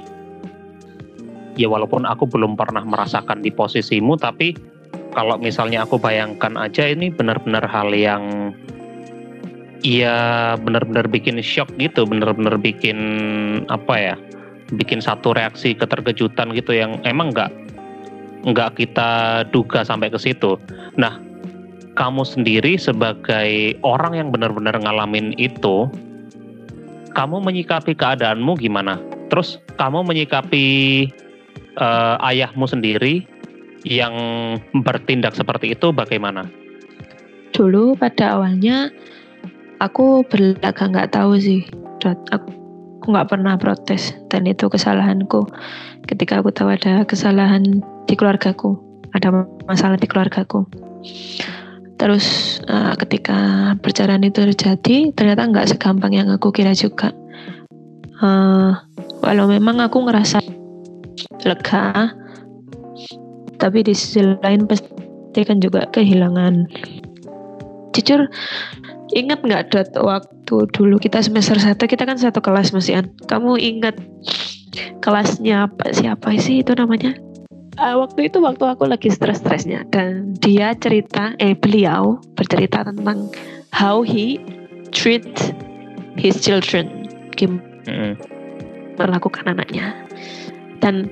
ya 1.59 1.69
walaupun 1.69 2.05
aku 2.05 2.25
belum 2.29 2.57
pernah 2.57 2.81
merasakan 2.81 3.41
di 3.45 3.53
posisimu 3.53 4.17
tapi 4.17 4.53
kalau 5.13 5.37
misalnya 5.37 5.85
aku 5.85 6.01
bayangkan 6.01 6.57
aja 6.57 6.89
ini 6.89 7.13
benar-benar 7.13 7.69
hal 7.69 7.93
yang 7.93 8.53
Iya 9.83 10.55
benar-benar 10.63 11.11
bikin 11.11 11.43
shock 11.43 11.67
gitu, 11.75 12.07
benar-benar 12.07 12.55
bikin 12.55 12.97
apa 13.67 13.95
ya, 13.99 14.15
bikin 14.71 15.03
satu 15.03 15.35
reaksi 15.35 15.75
keterkejutan 15.75 16.55
gitu 16.55 16.71
yang 16.71 17.03
emang 17.03 17.35
nggak 17.35 17.51
nggak 18.47 18.79
kita 18.79 19.43
duga 19.51 19.83
sampai 19.83 20.07
ke 20.07 20.15
situ. 20.15 20.55
Nah, 20.95 21.19
kamu 21.99 22.23
sendiri 22.23 22.79
sebagai 22.79 23.75
orang 23.83 24.15
yang 24.15 24.31
benar-benar 24.31 24.79
ngalamin 24.79 25.35
itu, 25.35 25.91
kamu 27.11 27.43
menyikapi 27.43 27.91
keadaanmu 27.91 28.55
gimana? 28.55 29.03
Terus 29.27 29.59
kamu 29.75 30.07
menyikapi 30.07 30.63
uh, 31.77 32.15
ayahmu 32.21 32.65
sendiri 32.65 33.25
yang 33.83 34.13
bertindak 34.83 35.35
seperti 35.35 35.75
itu 35.75 35.91
bagaimana? 35.91 36.47
Dulu 37.53 37.99
pada 37.99 38.39
awalnya 38.39 38.89
aku 39.83 40.25
berlagak 40.25 40.79
nggak 40.79 41.13
tahu 41.13 41.37
sih. 41.37 41.67
Aku 42.03 43.07
nggak 43.07 43.29
pernah 43.31 43.55
protes 43.59 44.15
dan 44.31 44.47
itu 44.47 44.67
kesalahanku. 44.67 45.45
Ketika 46.07 46.39
aku 46.43 46.51
tahu 46.51 46.73
ada 46.73 47.03
kesalahan 47.07 47.83
di 48.07 48.13
keluargaku 48.15 48.93
ada 49.13 49.45
masalah 49.69 49.95
di 49.95 50.09
keluargaku. 50.09 50.65
Terus 52.01 52.59
uh, 52.67 52.97
ketika 52.97 53.71
perceraian 53.79 54.25
itu 54.25 54.43
terjadi 54.43 55.13
ternyata 55.13 55.47
nggak 55.47 55.69
segampang 55.69 56.11
yang 56.11 56.27
aku 56.33 56.49
kira 56.49 56.73
juga. 56.73 57.13
Uh, 58.19 58.73
walau 59.21 59.47
memang 59.47 59.79
aku 59.79 60.03
ngerasa 60.03 60.41
lega. 61.45 62.11
Tapi 63.59 63.79
di 63.85 63.93
sisi 63.95 64.19
lain 64.23 64.67
pasti 64.67 65.41
kan 65.45 65.63
juga 65.63 65.87
kehilangan. 65.91 66.67
Jujur 67.93 68.27
ingat 69.13 69.45
nggak 69.45 69.63
dot 69.71 69.89
waktu 70.01 70.55
dulu 70.73 70.99
kita 70.99 71.21
semester 71.23 71.55
satu? 71.55 71.85
Kita 71.85 72.03
kan 72.03 72.19
satu 72.19 72.41
kelas 72.41 72.73
masih 72.73 73.05
kamu 73.29 73.61
ingat 73.61 73.95
kelasnya 74.99 75.69
apa? 75.69 75.93
Siapa 75.93 76.35
sih 76.41 76.65
itu 76.65 76.73
namanya? 76.75 77.15
Uh, 77.73 78.05
waktu 78.05 78.29
itu 78.29 78.37
waktu 78.37 78.63
aku 78.69 78.85
lagi 78.85 79.09
stres-stresnya. 79.09 79.85
Dan 79.89 80.35
dia 80.41 80.77
cerita 80.77 81.33
eh 81.39 81.57
beliau 81.57 82.21
bercerita 82.37 82.85
tentang 82.85 83.29
how 83.73 84.01
he 84.03 84.37
treat 84.93 85.25
his 86.17 86.37
children. 86.41 87.07
Gimana 87.33 87.61
mm 87.87 88.13
melakukan 88.93 89.49
anaknya 89.49 90.02
dan 90.83 91.07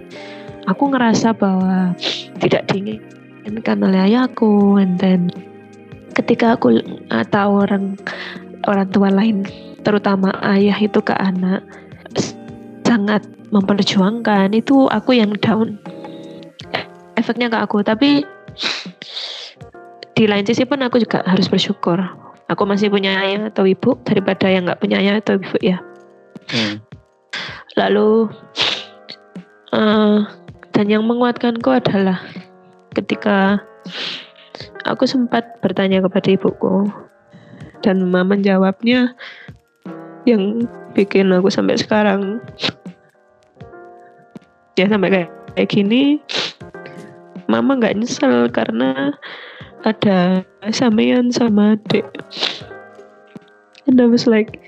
aku 0.68 0.92
ngerasa 0.92 1.32
bahwa 1.32 1.96
tidak 2.44 2.68
diinginkan 2.68 3.80
oleh 3.80 4.12
ayahku. 4.12 4.76
And 4.76 5.00
then 5.00 5.32
ketika 6.12 6.60
aku 6.60 6.84
uh, 7.08 7.26
tahu 7.32 7.64
orang 7.64 7.96
orang 8.68 8.92
tua 8.92 9.08
lain 9.08 9.48
terutama 9.82 10.36
ayah 10.44 10.76
itu 10.76 11.00
ke 11.00 11.16
anak 11.16 11.64
sangat 12.84 13.24
memperjuangkan. 13.56 14.52
Itu 14.52 14.92
aku 14.92 15.16
yang 15.16 15.40
down 15.40 15.80
efeknya 17.16 17.48
ke 17.48 17.58
aku. 17.64 17.80
Tapi 17.88 18.28
di 20.12 20.24
lain 20.28 20.44
sisi 20.44 20.68
pun 20.68 20.84
aku 20.84 21.00
juga 21.00 21.24
harus 21.24 21.48
bersyukur. 21.48 21.98
Aku 22.52 22.68
masih 22.68 22.92
punya 22.92 23.16
ayah 23.24 23.48
atau 23.48 23.64
ibu 23.64 23.96
daripada 24.04 24.52
yang 24.52 24.68
nggak 24.68 24.84
punya 24.84 25.00
ayah 25.00 25.24
atau 25.24 25.40
ibu 25.40 25.56
ya. 25.64 25.80
Hmm. 26.52 26.84
lalu 27.80 28.28
uh, 29.76 30.28
dan 30.72 30.86
yang 30.88 31.04
menguatkanku 31.04 31.68
adalah 31.72 32.20
ketika 32.96 33.60
aku 34.88 35.08
sempat 35.08 35.60
bertanya 35.60 36.04
kepada 36.04 36.32
ibuku 36.32 36.88
dan 37.82 38.04
mama 38.08 38.38
menjawabnya 38.38 39.16
yang 40.28 40.70
bikin 40.94 41.34
aku 41.34 41.50
sampai 41.50 41.80
sekarang. 41.80 42.44
Ya 44.80 44.88
sampai 44.88 45.12
kayak, 45.12 45.30
kayak 45.56 45.70
gini 45.70 46.04
mama 47.52 47.76
nggak 47.76 48.00
nyesel 48.00 48.48
karena 48.48 49.12
ada 49.84 50.48
sampean 50.72 51.36
sama 51.36 51.76
adik. 51.76 52.08
And 53.90 54.00
I 54.00 54.08
was 54.08 54.24
like 54.24 54.62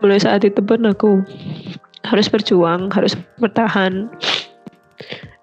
mulai 0.00 0.22
saat 0.22 0.46
itu 0.46 0.62
pun 0.62 0.86
aku 0.86 1.26
harus 2.12 2.28
berjuang 2.28 2.92
harus 2.92 3.16
bertahan 3.40 4.12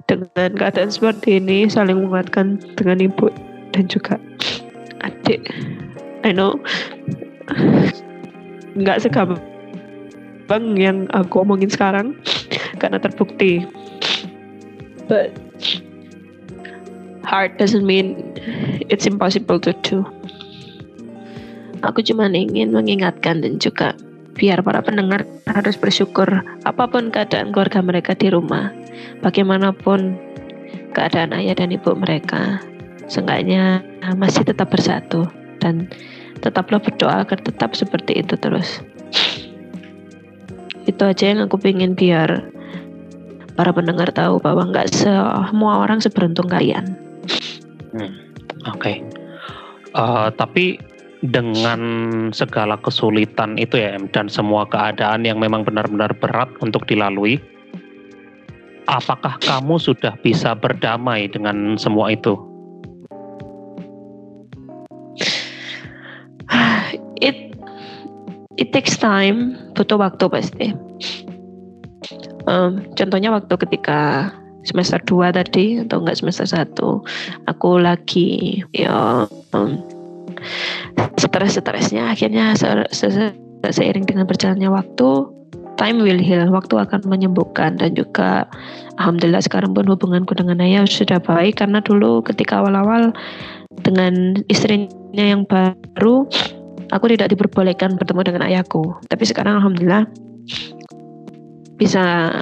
dengan 0.05 0.53
keadaan 0.53 0.93
seperti 0.93 1.41
ini 1.41 1.65
saling 1.65 2.05
menguatkan 2.05 2.61
dengan 2.77 3.09
ibu 3.09 3.33
dan 3.73 3.89
juga 3.89 4.21
adik. 5.01 5.49
I 6.21 6.29
know. 6.29 6.61
Nggak 8.77 9.01
segampang 9.05 10.77
yang 10.77 11.09
aku 11.13 11.41
omongin 11.41 11.73
sekarang 11.73 12.13
karena 12.77 13.01
terbukti. 13.01 13.65
But 15.09 15.33
hard 17.25 17.57
doesn't 17.57 17.85
mean 17.85 18.17
it's 18.93 19.09
impossible 19.09 19.57
to 19.65 19.73
do. 19.81 20.05
Aku 21.81 22.03
cuma 22.05 22.29
ingin 22.29 22.75
mengingatkan 22.75 23.41
dan 23.41 23.57
juga 23.57 23.97
biar 24.39 24.63
para 24.63 24.79
pendengar 24.79 25.27
harus 25.51 25.75
bersyukur 25.75 26.31
apa 26.63 26.83
pun 26.87 27.11
keadaan 27.11 27.51
keluarga 27.51 27.83
mereka 27.83 28.15
di 28.15 28.31
rumah, 28.31 28.71
bagaimanapun 29.19 30.15
keadaan 30.95 31.35
ayah 31.35 31.59
dan 31.59 31.75
ibu 31.75 31.91
mereka, 31.99 32.63
seenggaknya 33.11 33.83
masih 34.15 34.47
tetap 34.47 34.71
bersatu 34.71 35.27
dan 35.59 35.91
tetaplah 36.39 36.79
berdoa 36.79 37.27
agar 37.27 37.35
tetap 37.43 37.75
seperti 37.75 38.23
itu 38.23 38.39
terus. 38.39 38.79
Itu 40.87 41.03
aja 41.03 41.35
yang 41.35 41.43
aku 41.45 41.59
pengen 41.59 41.93
biar 41.93 42.47
para 43.59 43.75
pendengar 43.75 44.07
tahu 44.15 44.39
bahwa 44.39 44.71
nggak 44.71 44.87
semua 44.95 45.83
orang 45.83 45.99
seberuntung 45.99 46.47
kalian. 46.47 46.95
Hmm, 47.91 48.15
Oke. 48.71 48.79
Okay. 48.79 48.95
Uh, 49.91 49.99
eh, 49.99 50.27
tapi 50.39 50.65
dengan 51.19 51.81
segala 52.31 52.79
kesulitan 52.79 53.59
itu 53.59 53.75
ya 53.75 53.99
dan 54.15 54.31
semua 54.31 54.63
keadaan 54.67 55.27
yang 55.27 55.39
memang 55.39 55.67
benar-benar 55.67 56.15
berat 56.17 56.47
untuk 56.63 56.87
dilalui, 56.87 57.39
apakah 58.87 59.35
kamu 59.43 59.75
sudah 59.75 60.15
bisa 60.23 60.55
berdamai 60.55 61.27
dengan 61.27 61.75
semua 61.75 62.15
itu? 62.15 62.39
It 67.19 67.51
it 68.55 68.71
takes 68.71 68.95
time, 68.95 69.59
butuh 69.75 69.99
waktu 69.99 70.25
pasti 70.31 70.71
um, 72.49 72.81
contohnya 72.97 73.29
waktu 73.29 73.53
ketika 73.67 74.31
semester 74.65 74.99
2 75.05 75.37
tadi 75.37 75.79
atau 75.85 76.01
enggak 76.03 76.19
semester 76.19 76.45
1 76.45 77.47
aku 77.47 77.71
lagi 77.79 78.61
ya 78.75 79.25
um, 79.55 79.79
stres-stresnya 81.19 82.11
akhirnya 82.11 82.55
se 82.55 82.67
se 82.91 83.07
seiring 83.59 84.07
dengan 84.07 84.23
berjalannya 84.23 84.71
waktu 84.71 85.09
time 85.79 86.03
will 86.03 86.19
heal 86.19 86.51
waktu 86.51 86.75
akan 86.75 87.07
menyembuhkan. 87.07 87.79
Dan 87.79 87.95
juga 87.95 88.43
alhamdulillah 88.99 89.39
sekarang 89.39 89.71
pun 89.71 89.87
hubunganku 89.87 90.35
dengan 90.35 90.59
ayah 90.59 90.83
sudah 90.83 91.23
baik. 91.23 91.63
Karena 91.63 91.79
dulu 91.79 92.19
ketika 92.27 92.59
awal-awal 92.59 93.15
dengan 93.87 94.35
istrinya 94.51 94.91
yang 95.23 95.47
baru 95.47 96.27
aku 96.91 97.05
tidak 97.15 97.31
diperbolehkan 97.31 97.95
bertemu 97.95 98.21
dengan 98.27 98.43
ayahku. 98.43 98.83
Tapi 99.07 99.23
sekarang 99.23 99.63
alhamdulillah 99.63 100.03
bisa 101.79 102.35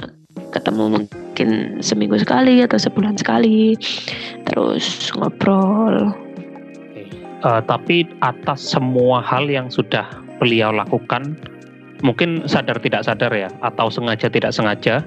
ketemu 0.50 0.98
mungkin 0.98 1.78
seminggu 1.78 2.18
sekali 2.18 2.58
atau 2.66 2.74
sebulan 2.74 3.14
sekali. 3.14 3.78
Terus 4.42 5.14
ngobrol 5.14 6.27
uh, 7.44 7.62
tapi 7.64 8.08
atas 8.24 8.62
semua 8.62 9.22
hal 9.22 9.50
yang 9.50 9.68
sudah 9.68 10.06
beliau 10.38 10.70
lakukan 10.70 11.34
mungkin 12.06 12.46
sadar 12.46 12.78
tidak 12.78 13.02
sadar 13.02 13.34
ya 13.34 13.50
atau 13.60 13.90
sengaja 13.90 14.30
tidak 14.30 14.54
sengaja 14.54 15.02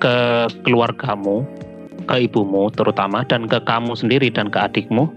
ke 0.00 0.16
keluargamu 0.64 1.44
ke 2.08 2.24
ibumu 2.24 2.72
terutama 2.72 3.20
dan 3.28 3.44
ke 3.44 3.60
kamu 3.60 3.92
sendiri 3.92 4.32
dan 4.32 4.48
ke 4.48 4.56
adikmu 4.56 5.12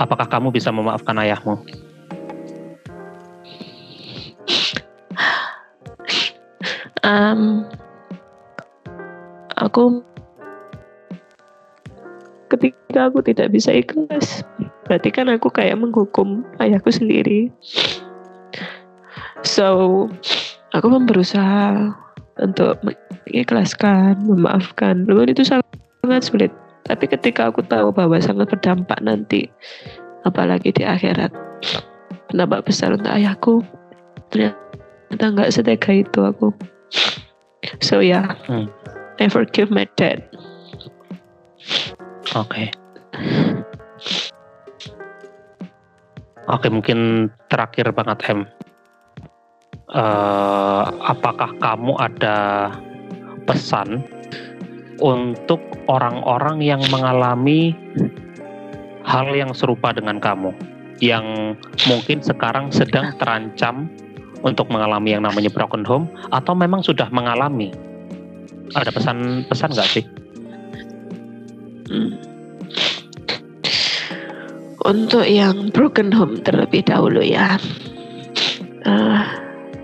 apakah 0.00 0.28
kamu 0.28 0.52
bisa 0.52 0.72
memaafkan 0.72 1.16
ayahmu? 1.20 1.60
Um, 7.02 7.66
aku 9.58 10.06
ketika 12.62 13.10
aku 13.10 13.18
tidak 13.26 13.50
bisa 13.50 13.74
ikhlas 13.74 14.46
berarti 14.86 15.10
kan 15.10 15.26
aku 15.26 15.50
kayak 15.50 15.74
menghukum 15.74 16.46
ayahku 16.62 16.94
sendiri 16.94 17.50
so 19.42 20.06
aku 20.70 20.86
pun 20.86 21.02
berusaha 21.10 21.90
untuk 22.38 22.78
mengikhlaskan 22.86 24.22
memaafkan 24.22 25.02
Lalu 25.10 25.34
itu 25.34 25.42
sangat 25.42 26.22
sulit 26.22 26.54
tapi 26.86 27.10
ketika 27.10 27.50
aku 27.50 27.66
tahu 27.66 27.90
bahwa 27.90 28.22
sangat 28.22 28.46
berdampak 28.46 29.02
nanti 29.02 29.50
apalagi 30.22 30.70
di 30.70 30.86
akhirat 30.86 31.34
berdampak 32.30 32.62
besar 32.62 32.94
untuk 32.94 33.10
ayahku 33.10 33.66
ternyata 34.30 35.24
nggak 35.34 35.50
setega 35.50 35.90
itu 35.90 36.22
aku 36.22 36.54
So 37.80 38.00
yeah, 38.02 38.34
hmm. 38.46 38.66
I 39.20 39.28
forgive 39.28 39.70
my 39.70 39.86
dad. 39.96 40.26
Oke. 42.32 42.48
Okay. 42.48 42.66
Oke, 46.48 46.66
okay, 46.66 46.70
mungkin 46.72 47.28
terakhir 47.52 47.92
banget 47.92 48.18
M. 48.32 48.48
Uh, 49.92 50.88
apakah 51.04 51.52
kamu 51.60 51.92
ada 52.00 52.72
pesan 53.44 54.00
untuk 55.04 55.60
orang-orang 55.92 56.64
yang 56.64 56.80
mengalami 56.88 57.76
hal 59.04 59.28
yang 59.36 59.52
serupa 59.52 59.92
dengan 59.92 60.16
kamu, 60.16 60.56
yang 61.04 61.52
mungkin 61.84 62.24
sekarang 62.24 62.72
sedang 62.72 63.12
terancam 63.20 63.92
untuk 64.40 64.72
mengalami 64.72 65.12
yang 65.12 65.28
namanya 65.28 65.52
broken 65.52 65.84
home 65.84 66.08
atau 66.32 66.56
memang 66.56 66.80
sudah 66.80 67.12
mengalami? 67.12 67.76
Ada 68.72 68.88
pesan-pesan 68.88 69.76
nggak 69.76 69.90
sih? 69.92 70.21
Hmm. 71.92 72.16
Untuk 74.82 75.28
yang 75.28 75.68
broken 75.76 76.08
home 76.08 76.40
terlebih 76.40 76.88
dahulu 76.88 77.20
ya. 77.20 77.60
Uh, 78.88 79.22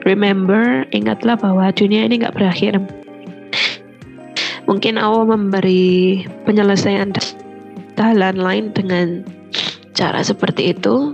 remember, 0.08 0.88
ingatlah 0.90 1.36
bahwa 1.36 1.68
dunia 1.70 2.08
ini 2.08 2.24
nggak 2.24 2.34
berakhir. 2.34 2.80
Mungkin 4.64 4.96
Allah 4.96 5.28
memberi 5.28 6.24
penyelesaian 6.48 7.12
jalan 7.94 8.36
lain 8.40 8.72
dengan 8.72 9.22
cara 9.92 10.24
seperti 10.24 10.72
itu 10.72 11.12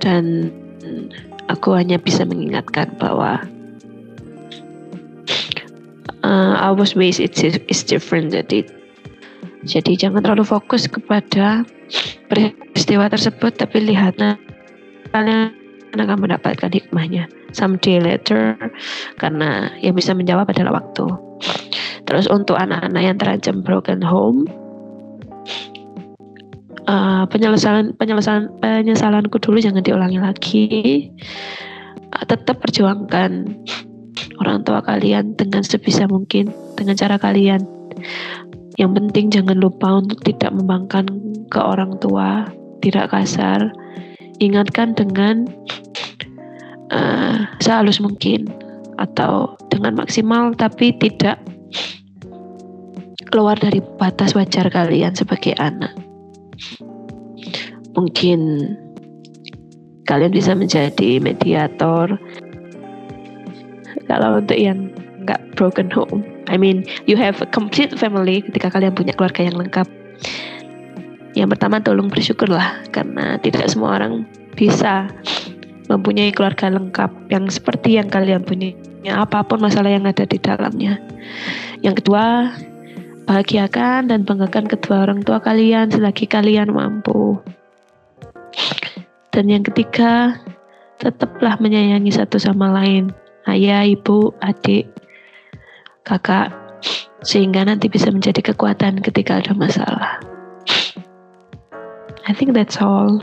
dan 0.00 0.48
aku 1.52 1.76
hanya 1.76 2.00
bisa 2.00 2.24
mengingatkan 2.24 2.88
bahwa 2.96 3.40
uh, 6.24 6.54
our 6.60 6.86
ways 6.96 7.20
is, 7.20 7.34
is 7.68 7.80
different 7.84 8.32
jadi 8.32 8.64
jadi 9.64 9.92
jangan 9.96 10.20
terlalu 10.20 10.44
fokus 10.44 10.84
kepada 10.84 11.64
peristiwa 12.28 13.08
tersebut 13.08 13.56
tapi 13.56 13.80
lihat 13.80 14.20
kalian 15.12 15.52
akan 15.96 16.18
mendapatkan 16.20 16.70
hikmahnya. 16.70 17.30
Someday 17.54 18.02
later 18.02 18.58
karena 19.16 19.70
yang 19.78 19.94
bisa 19.94 20.10
menjawab 20.12 20.50
adalah 20.50 20.82
waktu. 20.82 21.06
Terus 22.04 22.26
untuk 22.28 22.58
anak-anak 22.60 23.02
yang 23.02 23.16
terancam 23.16 23.64
broken 23.64 24.02
home 24.04 24.44
uh, 26.84 27.24
penyelesaian 27.30 27.96
penyelesaian 27.96 28.52
penyesalanku 28.60 29.38
dulu 29.40 29.56
jangan 29.62 29.80
diulangi 29.80 30.20
lagi. 30.20 30.64
Uh, 32.12 32.24
tetap 32.28 32.60
perjuangkan 32.60 33.54
orang 34.42 34.66
tua 34.66 34.82
kalian 34.82 35.38
dengan 35.38 35.62
sebisa 35.62 36.10
mungkin 36.10 36.50
dengan 36.74 36.98
cara 36.98 37.16
kalian 37.16 37.62
yang 38.74 38.90
penting 38.94 39.30
jangan 39.30 39.58
lupa 39.62 40.02
untuk 40.02 40.18
tidak 40.26 40.50
membangkan 40.50 41.06
ke 41.46 41.60
orang 41.62 41.94
tua, 42.02 42.50
tidak 42.82 43.14
kasar. 43.14 43.70
Ingatkan 44.42 44.98
dengan 44.98 45.46
uh, 46.90 47.46
sehalus 47.62 48.02
mungkin 48.02 48.50
atau 48.98 49.54
dengan 49.70 49.94
maksimal 49.94 50.54
tapi 50.54 50.94
tidak 50.98 51.38
keluar 53.30 53.58
dari 53.58 53.82
batas 53.98 54.34
wajar 54.34 54.66
kalian 54.70 55.14
sebagai 55.14 55.54
anak. 55.58 55.94
Mungkin 57.94 58.74
kalian 60.06 60.34
bisa 60.34 60.54
menjadi 60.54 61.22
mediator 61.22 62.18
kalau 64.06 64.38
untuk 64.38 64.58
yang 64.58 64.93
nggak 65.24 65.40
broken 65.56 65.88
home. 65.88 66.22
I 66.46 66.60
mean 66.60 66.84
you 67.08 67.16
have 67.16 67.40
a 67.40 67.48
complete 67.48 67.92
family 67.96 68.44
ketika 68.44 68.68
kalian 68.70 68.92
punya 68.92 69.16
keluarga 69.16 69.44
yang 69.44 69.56
lengkap. 69.56 69.88
Yang 71.34 71.48
pertama 71.58 71.82
tolong 71.82 72.12
bersyukurlah 72.12 72.86
karena 72.94 73.40
tidak 73.42 73.66
semua 73.66 73.98
orang 73.98 74.22
bisa 74.54 75.10
mempunyai 75.90 76.30
keluarga 76.30 76.70
lengkap 76.70 77.10
yang 77.28 77.50
seperti 77.50 77.98
yang 77.98 78.08
kalian 78.08 78.46
punya 78.46 78.72
apa 79.12 79.44
pun 79.44 79.60
masalah 79.60 79.92
yang 79.92 80.06
ada 80.08 80.24
di 80.24 80.38
dalamnya. 80.40 80.96
Yang 81.84 82.04
kedua 82.04 82.54
bahagiakan 83.28 84.08
dan 84.08 84.24
banggakan 84.24 84.68
kedua 84.68 85.08
orang 85.08 85.20
tua 85.24 85.40
kalian 85.40 85.92
selagi 85.92 86.24
kalian 86.24 86.72
mampu. 86.72 87.36
Dan 89.34 89.50
yang 89.50 89.66
ketiga 89.66 90.38
tetaplah 91.02 91.58
menyayangi 91.58 92.14
satu 92.14 92.38
sama 92.38 92.70
lain. 92.70 93.10
Ayah, 93.44 93.84
ibu, 93.84 94.32
adik, 94.40 94.88
kakak 96.04 96.52
sehingga 97.24 97.64
nanti 97.64 97.88
bisa 97.88 98.12
menjadi 98.12 98.52
kekuatan 98.52 99.00
ketika 99.00 99.40
ada 99.40 99.56
masalah. 99.56 100.20
I 102.24 102.32
think 102.32 102.52
that's 102.52 102.80
all. 102.80 103.20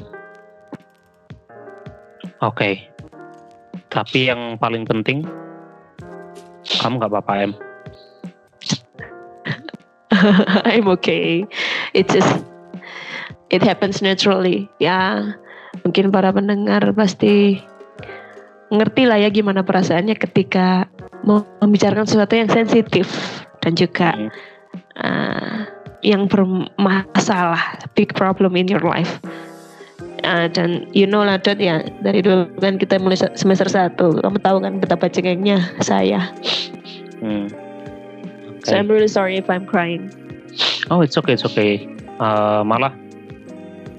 Oke. 2.42 2.58
Okay. 2.58 2.74
Tapi 3.94 4.30
yang 4.34 4.58
paling 4.58 4.86
penting 4.86 5.26
kamu 6.82 7.02
nggak 7.02 7.12
apa-apa 7.14 7.34
em. 7.46 7.54
I'm 10.70 10.88
okay. 10.92 11.46
It 11.94 12.10
just 12.10 12.30
it 13.50 13.62
happens 13.64 14.04
naturally. 14.04 14.70
Ya, 14.78 15.34
mungkin 15.84 16.12
para 16.12 16.32
pendengar 16.36 16.94
pasti 16.94 17.64
ngerti 18.72 19.04
lah 19.04 19.20
ya 19.20 19.30
gimana 19.32 19.64
perasaannya 19.68 20.16
ketika 20.16 20.88
membicarakan 21.26 22.06
sesuatu 22.08 22.34
yang 22.34 22.50
sensitif 22.50 23.08
dan 23.62 23.78
juga 23.78 24.10
hmm. 24.14 24.30
uh, 24.98 25.58
yang 26.02 26.26
bermasalah, 26.26 27.78
big 27.94 28.14
problem 28.18 28.58
in 28.58 28.66
your 28.66 28.82
life. 28.82 29.22
Uh, 30.22 30.46
dan 30.54 30.86
you 30.94 31.10
know 31.10 31.26
lah 31.26 31.42
Dot 31.42 31.58
ya 31.58 31.82
dari 32.06 32.22
dulu 32.22 32.46
kan 32.62 32.78
kita 32.78 33.02
mulai 33.02 33.18
semester 33.18 33.66
satu 33.66 34.22
kamu 34.22 34.38
tahu 34.46 34.58
kan 34.62 34.78
betapa 34.78 35.10
cengengnya 35.10 35.58
saya 35.82 36.30
hmm. 37.26 37.50
okay. 38.62 38.70
so 38.70 38.78
I'm 38.78 38.86
really 38.86 39.10
sorry 39.10 39.42
if 39.42 39.50
I'm 39.50 39.66
crying 39.66 40.14
oh 40.94 41.02
it's 41.02 41.18
okay 41.18 41.34
it's 41.34 41.46
okay 41.46 41.90
uh, 42.22 42.62
malah 42.62 42.94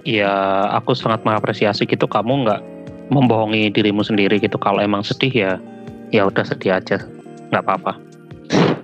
ya 0.07 0.31
aku 0.79 0.95
sangat 0.95 1.27
mengapresiasi 1.27 1.91
gitu 1.91 2.07
kamu 2.07 2.47
nggak 2.47 2.63
membohongi 3.11 3.75
dirimu 3.75 4.07
sendiri 4.07 4.39
gitu 4.39 4.59
kalau 4.63 4.79
emang 4.79 5.03
sedih 5.03 5.35
ya 5.35 5.53
ya 6.13 6.29
udah 6.29 6.45
sedih 6.45 6.77
aja. 6.77 7.01
Nggak 7.49 7.65
apa-apa. 7.65 7.93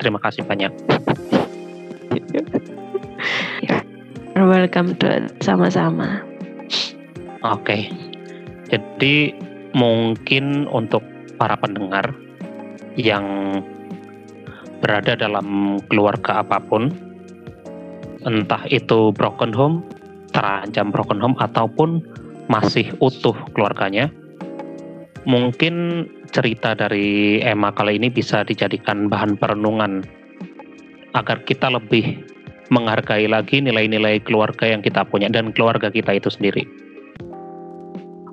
Terima 0.01 0.19
kasih 0.19 0.43
banyak. 0.49 0.73
Welcome 4.35 4.97
to 4.97 5.29
sama-sama. 5.45 6.25
Oke. 7.45 7.62
Okay. 7.62 7.83
jadi 8.69 9.33
mungkin 9.73 10.69
untuk 10.69 11.01
para 11.41 11.57
pendengar 11.57 12.12
yang 12.99 13.25
berada 14.83 15.14
dalam 15.14 15.79
keluarga 15.88 16.43
apa 16.43 16.61
pun 16.61 16.93
entah 18.27 18.62
itu 18.69 19.14
broken 19.14 19.55
home 19.55 19.87
terancam 20.35 20.91
broken 20.93 21.23
home 21.23 21.37
ataupun 21.38 22.03
masih 22.51 22.91
utuh 22.99 23.35
keluarganya 23.55 24.11
mungkin 25.29 26.09
cerita 26.33 26.73
dari 26.73 27.38
Emma 27.45 27.69
kali 27.71 28.01
ini 28.01 28.09
bisa 28.09 28.43
dijadikan 28.49 29.12
bahan 29.12 29.37
perenungan 29.37 30.01
agar 31.12 31.45
kita 31.45 31.69
lebih 31.69 32.25
menghargai 32.73 33.29
lagi 33.29 33.61
nilai-nilai 33.61 34.25
keluarga 34.25 34.64
yang 34.64 34.81
kita 34.81 35.05
punya 35.05 35.29
dan 35.29 35.53
keluarga 35.53 35.93
kita 35.93 36.17
itu 36.17 36.33
sendiri. 36.33 36.64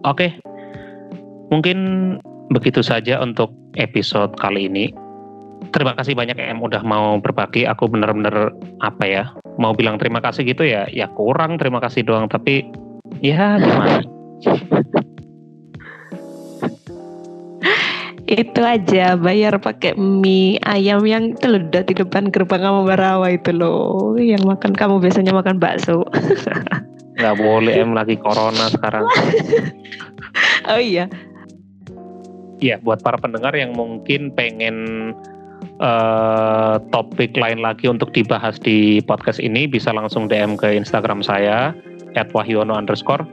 Oke, 0.07 0.39
mungkin 1.51 1.77
begitu 2.51 2.79
saja 2.79 3.19
untuk 3.19 3.51
episode 3.75 4.31
kali 4.39 4.71
ini. 4.71 4.91
Terima 5.71 5.95
kasih 5.95 6.15
banyak 6.15 6.35
Em 6.39 6.59
udah 6.59 6.83
mau 6.83 7.19
berbagi. 7.19 7.67
Aku 7.67 7.91
bener-bener 7.91 8.55
apa 8.83 9.03
ya, 9.07 9.23
mau 9.59 9.71
bilang 9.75 9.99
terima 9.99 10.19
kasih 10.23 10.47
gitu 10.47 10.67
ya, 10.67 10.87
ya 10.91 11.11
kurang 11.15 11.59
terima 11.59 11.79
kasih 11.83 12.05
doang. 12.05 12.27
Tapi 12.31 12.63
ya 13.23 13.59
gimana? 13.59 14.03
Itu 18.25 18.61
aja 18.65 19.13
bayar 19.13 19.61
pakai 19.61 19.93
mie 19.93 20.57
ayam 20.65 21.05
yang 21.05 21.37
loh 21.45 21.61
di 21.61 21.93
depan 21.93 22.33
gerbang 22.33 22.61
kamu 22.65 22.81
barawa 22.89 23.29
itu 23.29 23.53
loh. 23.53 24.17
Yang 24.17 24.49
makan 24.49 24.73
kamu 24.73 24.97
biasanya 24.97 25.33
makan 25.33 25.61
bakso. 25.61 26.01
Nggak 27.21 27.35
boleh 27.37 27.73
em 27.79 27.93
lagi 27.93 28.15
corona 28.17 28.69
sekarang. 28.69 29.05
Oh 30.65 30.81
iya. 30.81 31.05
Iya, 32.57 32.81
buat 32.81 33.05
para 33.05 33.21
pendengar 33.21 33.53
yang 33.53 33.77
mungkin 33.77 34.33
pengen 34.33 34.75
uh, 35.79 36.81
topik 36.89 37.37
lain 37.37 37.61
lagi 37.61 37.85
untuk 37.85 38.11
dibahas 38.11 38.57
di 38.59 38.99
podcast 39.05 39.37
ini 39.37 39.69
bisa 39.69 39.93
langsung 39.93 40.25
DM 40.25 40.57
ke 40.57 40.73
Instagram 40.73 41.21
saya 41.21 41.71
@wahyono 42.33 42.73
underscore 42.73 43.23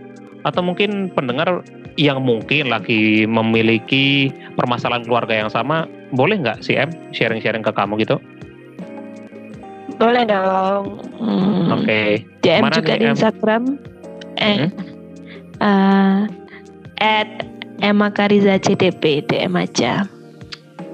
atau 0.42 0.60
mungkin 0.62 1.10
pendengar 1.14 1.62
yang 2.00 2.24
mungkin 2.24 2.72
lagi 2.72 3.28
memiliki 3.28 4.32
permasalahan 4.56 5.04
keluarga 5.04 5.34
yang 5.44 5.50
sama, 5.52 5.84
boleh 6.16 6.40
nggak 6.40 6.64
sih 6.64 6.76
M 6.78 6.90
sharing-sharing 7.12 7.62
ke 7.62 7.72
kamu 7.72 8.00
gitu? 8.00 8.16
Boleh 10.00 10.24
dong. 10.24 10.98
Hmm. 11.20 11.68
Oke. 11.78 11.84
Okay. 11.84 12.08
DM 12.42 12.62
Mana 12.64 12.74
juga 12.80 12.92
di 12.96 13.06
Instagram. 13.06 13.62
Eh, 14.40 14.56
hmm? 14.66 14.70
uh, 15.60 16.20
at 16.98 17.28
Emma 17.84 18.08
Kariza 18.08 18.56
CDP 18.58 19.22
DM 19.28 19.52
aja. 19.54 20.08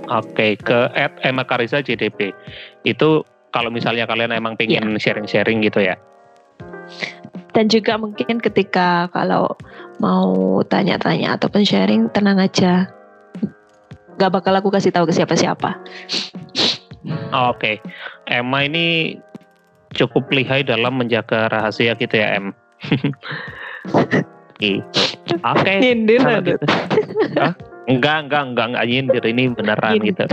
Oke, 0.08 0.32
okay, 0.32 0.50
ke 0.56 0.88
at 0.96 1.14
Emma 1.22 1.44
Kariza 1.46 1.84
CDP. 1.84 2.32
Itu 2.82 3.22
kalau 3.52 3.72
misalnya 3.72 4.04
kalian 4.04 4.34
emang 4.34 4.58
pengen 4.58 4.96
iya. 4.96 5.00
sharing-sharing 5.00 5.62
yeah. 5.62 5.68
gitu 5.70 5.80
ya 5.84 5.96
dan 7.56 7.66
juga 7.70 7.96
mungkin 7.96 8.38
ketika 8.38 9.08
kalau 9.12 9.52
mau 9.98 10.61
tanya-tanya 10.68 11.40
ataupun 11.40 11.64
sharing 11.64 12.11
tenang 12.12 12.38
aja 12.38 12.88
gak 14.18 14.32
bakal 14.34 14.52
aku 14.56 14.68
kasih 14.68 14.90
tahu 14.90 15.08
ke 15.08 15.14
siapa-siapa 15.14 15.78
oke 17.32 17.56
okay. 17.56 17.76
Emma 18.28 18.66
ini 18.66 19.16
cukup 19.96 20.28
lihai 20.28 20.64
dalam 20.66 21.00
menjaga 21.00 21.48
rahasia 21.48 21.96
gitu 21.96 22.12
ya 22.12 22.37
M. 22.37 22.52
gitu. 24.61 25.02
Oke. 25.56 25.72
Nyindir 25.80 26.20
kalau 26.20 26.40
Adut. 26.40 26.58
gitu. 26.61 26.66
Hah? 27.38 27.52
Enggak, 27.88 28.28
enggak, 28.28 28.42
enggak, 28.52 28.66
enggak 28.68 28.84
nyindir. 28.84 29.24
Ini 29.24 29.42
beneran 29.56 29.92
Nyindir. 29.96 30.12
gitu. 30.12 30.24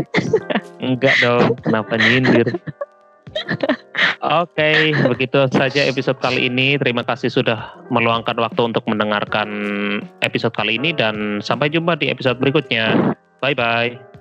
Enggak 0.83 1.15
dong, 1.23 1.55
kenapa 1.63 1.93
nyindir? 1.95 2.47
Oke, 4.25 4.89
begitu 5.05 5.45
saja 5.53 5.85
episode 5.85 6.17
kali 6.17 6.49
ini. 6.49 6.81
Terima 6.81 7.05
kasih 7.05 7.29
sudah 7.29 7.77
meluangkan 7.93 8.33
waktu 8.41 8.73
untuk 8.73 8.81
mendengarkan 8.89 9.49
episode 10.25 10.55
kali 10.57 10.81
ini 10.81 10.97
dan 10.97 11.45
sampai 11.45 11.69
jumpa 11.69 11.93
di 11.93 12.09
episode 12.09 12.41
berikutnya. 12.41 13.13
Bye 13.37 13.53
bye. 13.53 14.14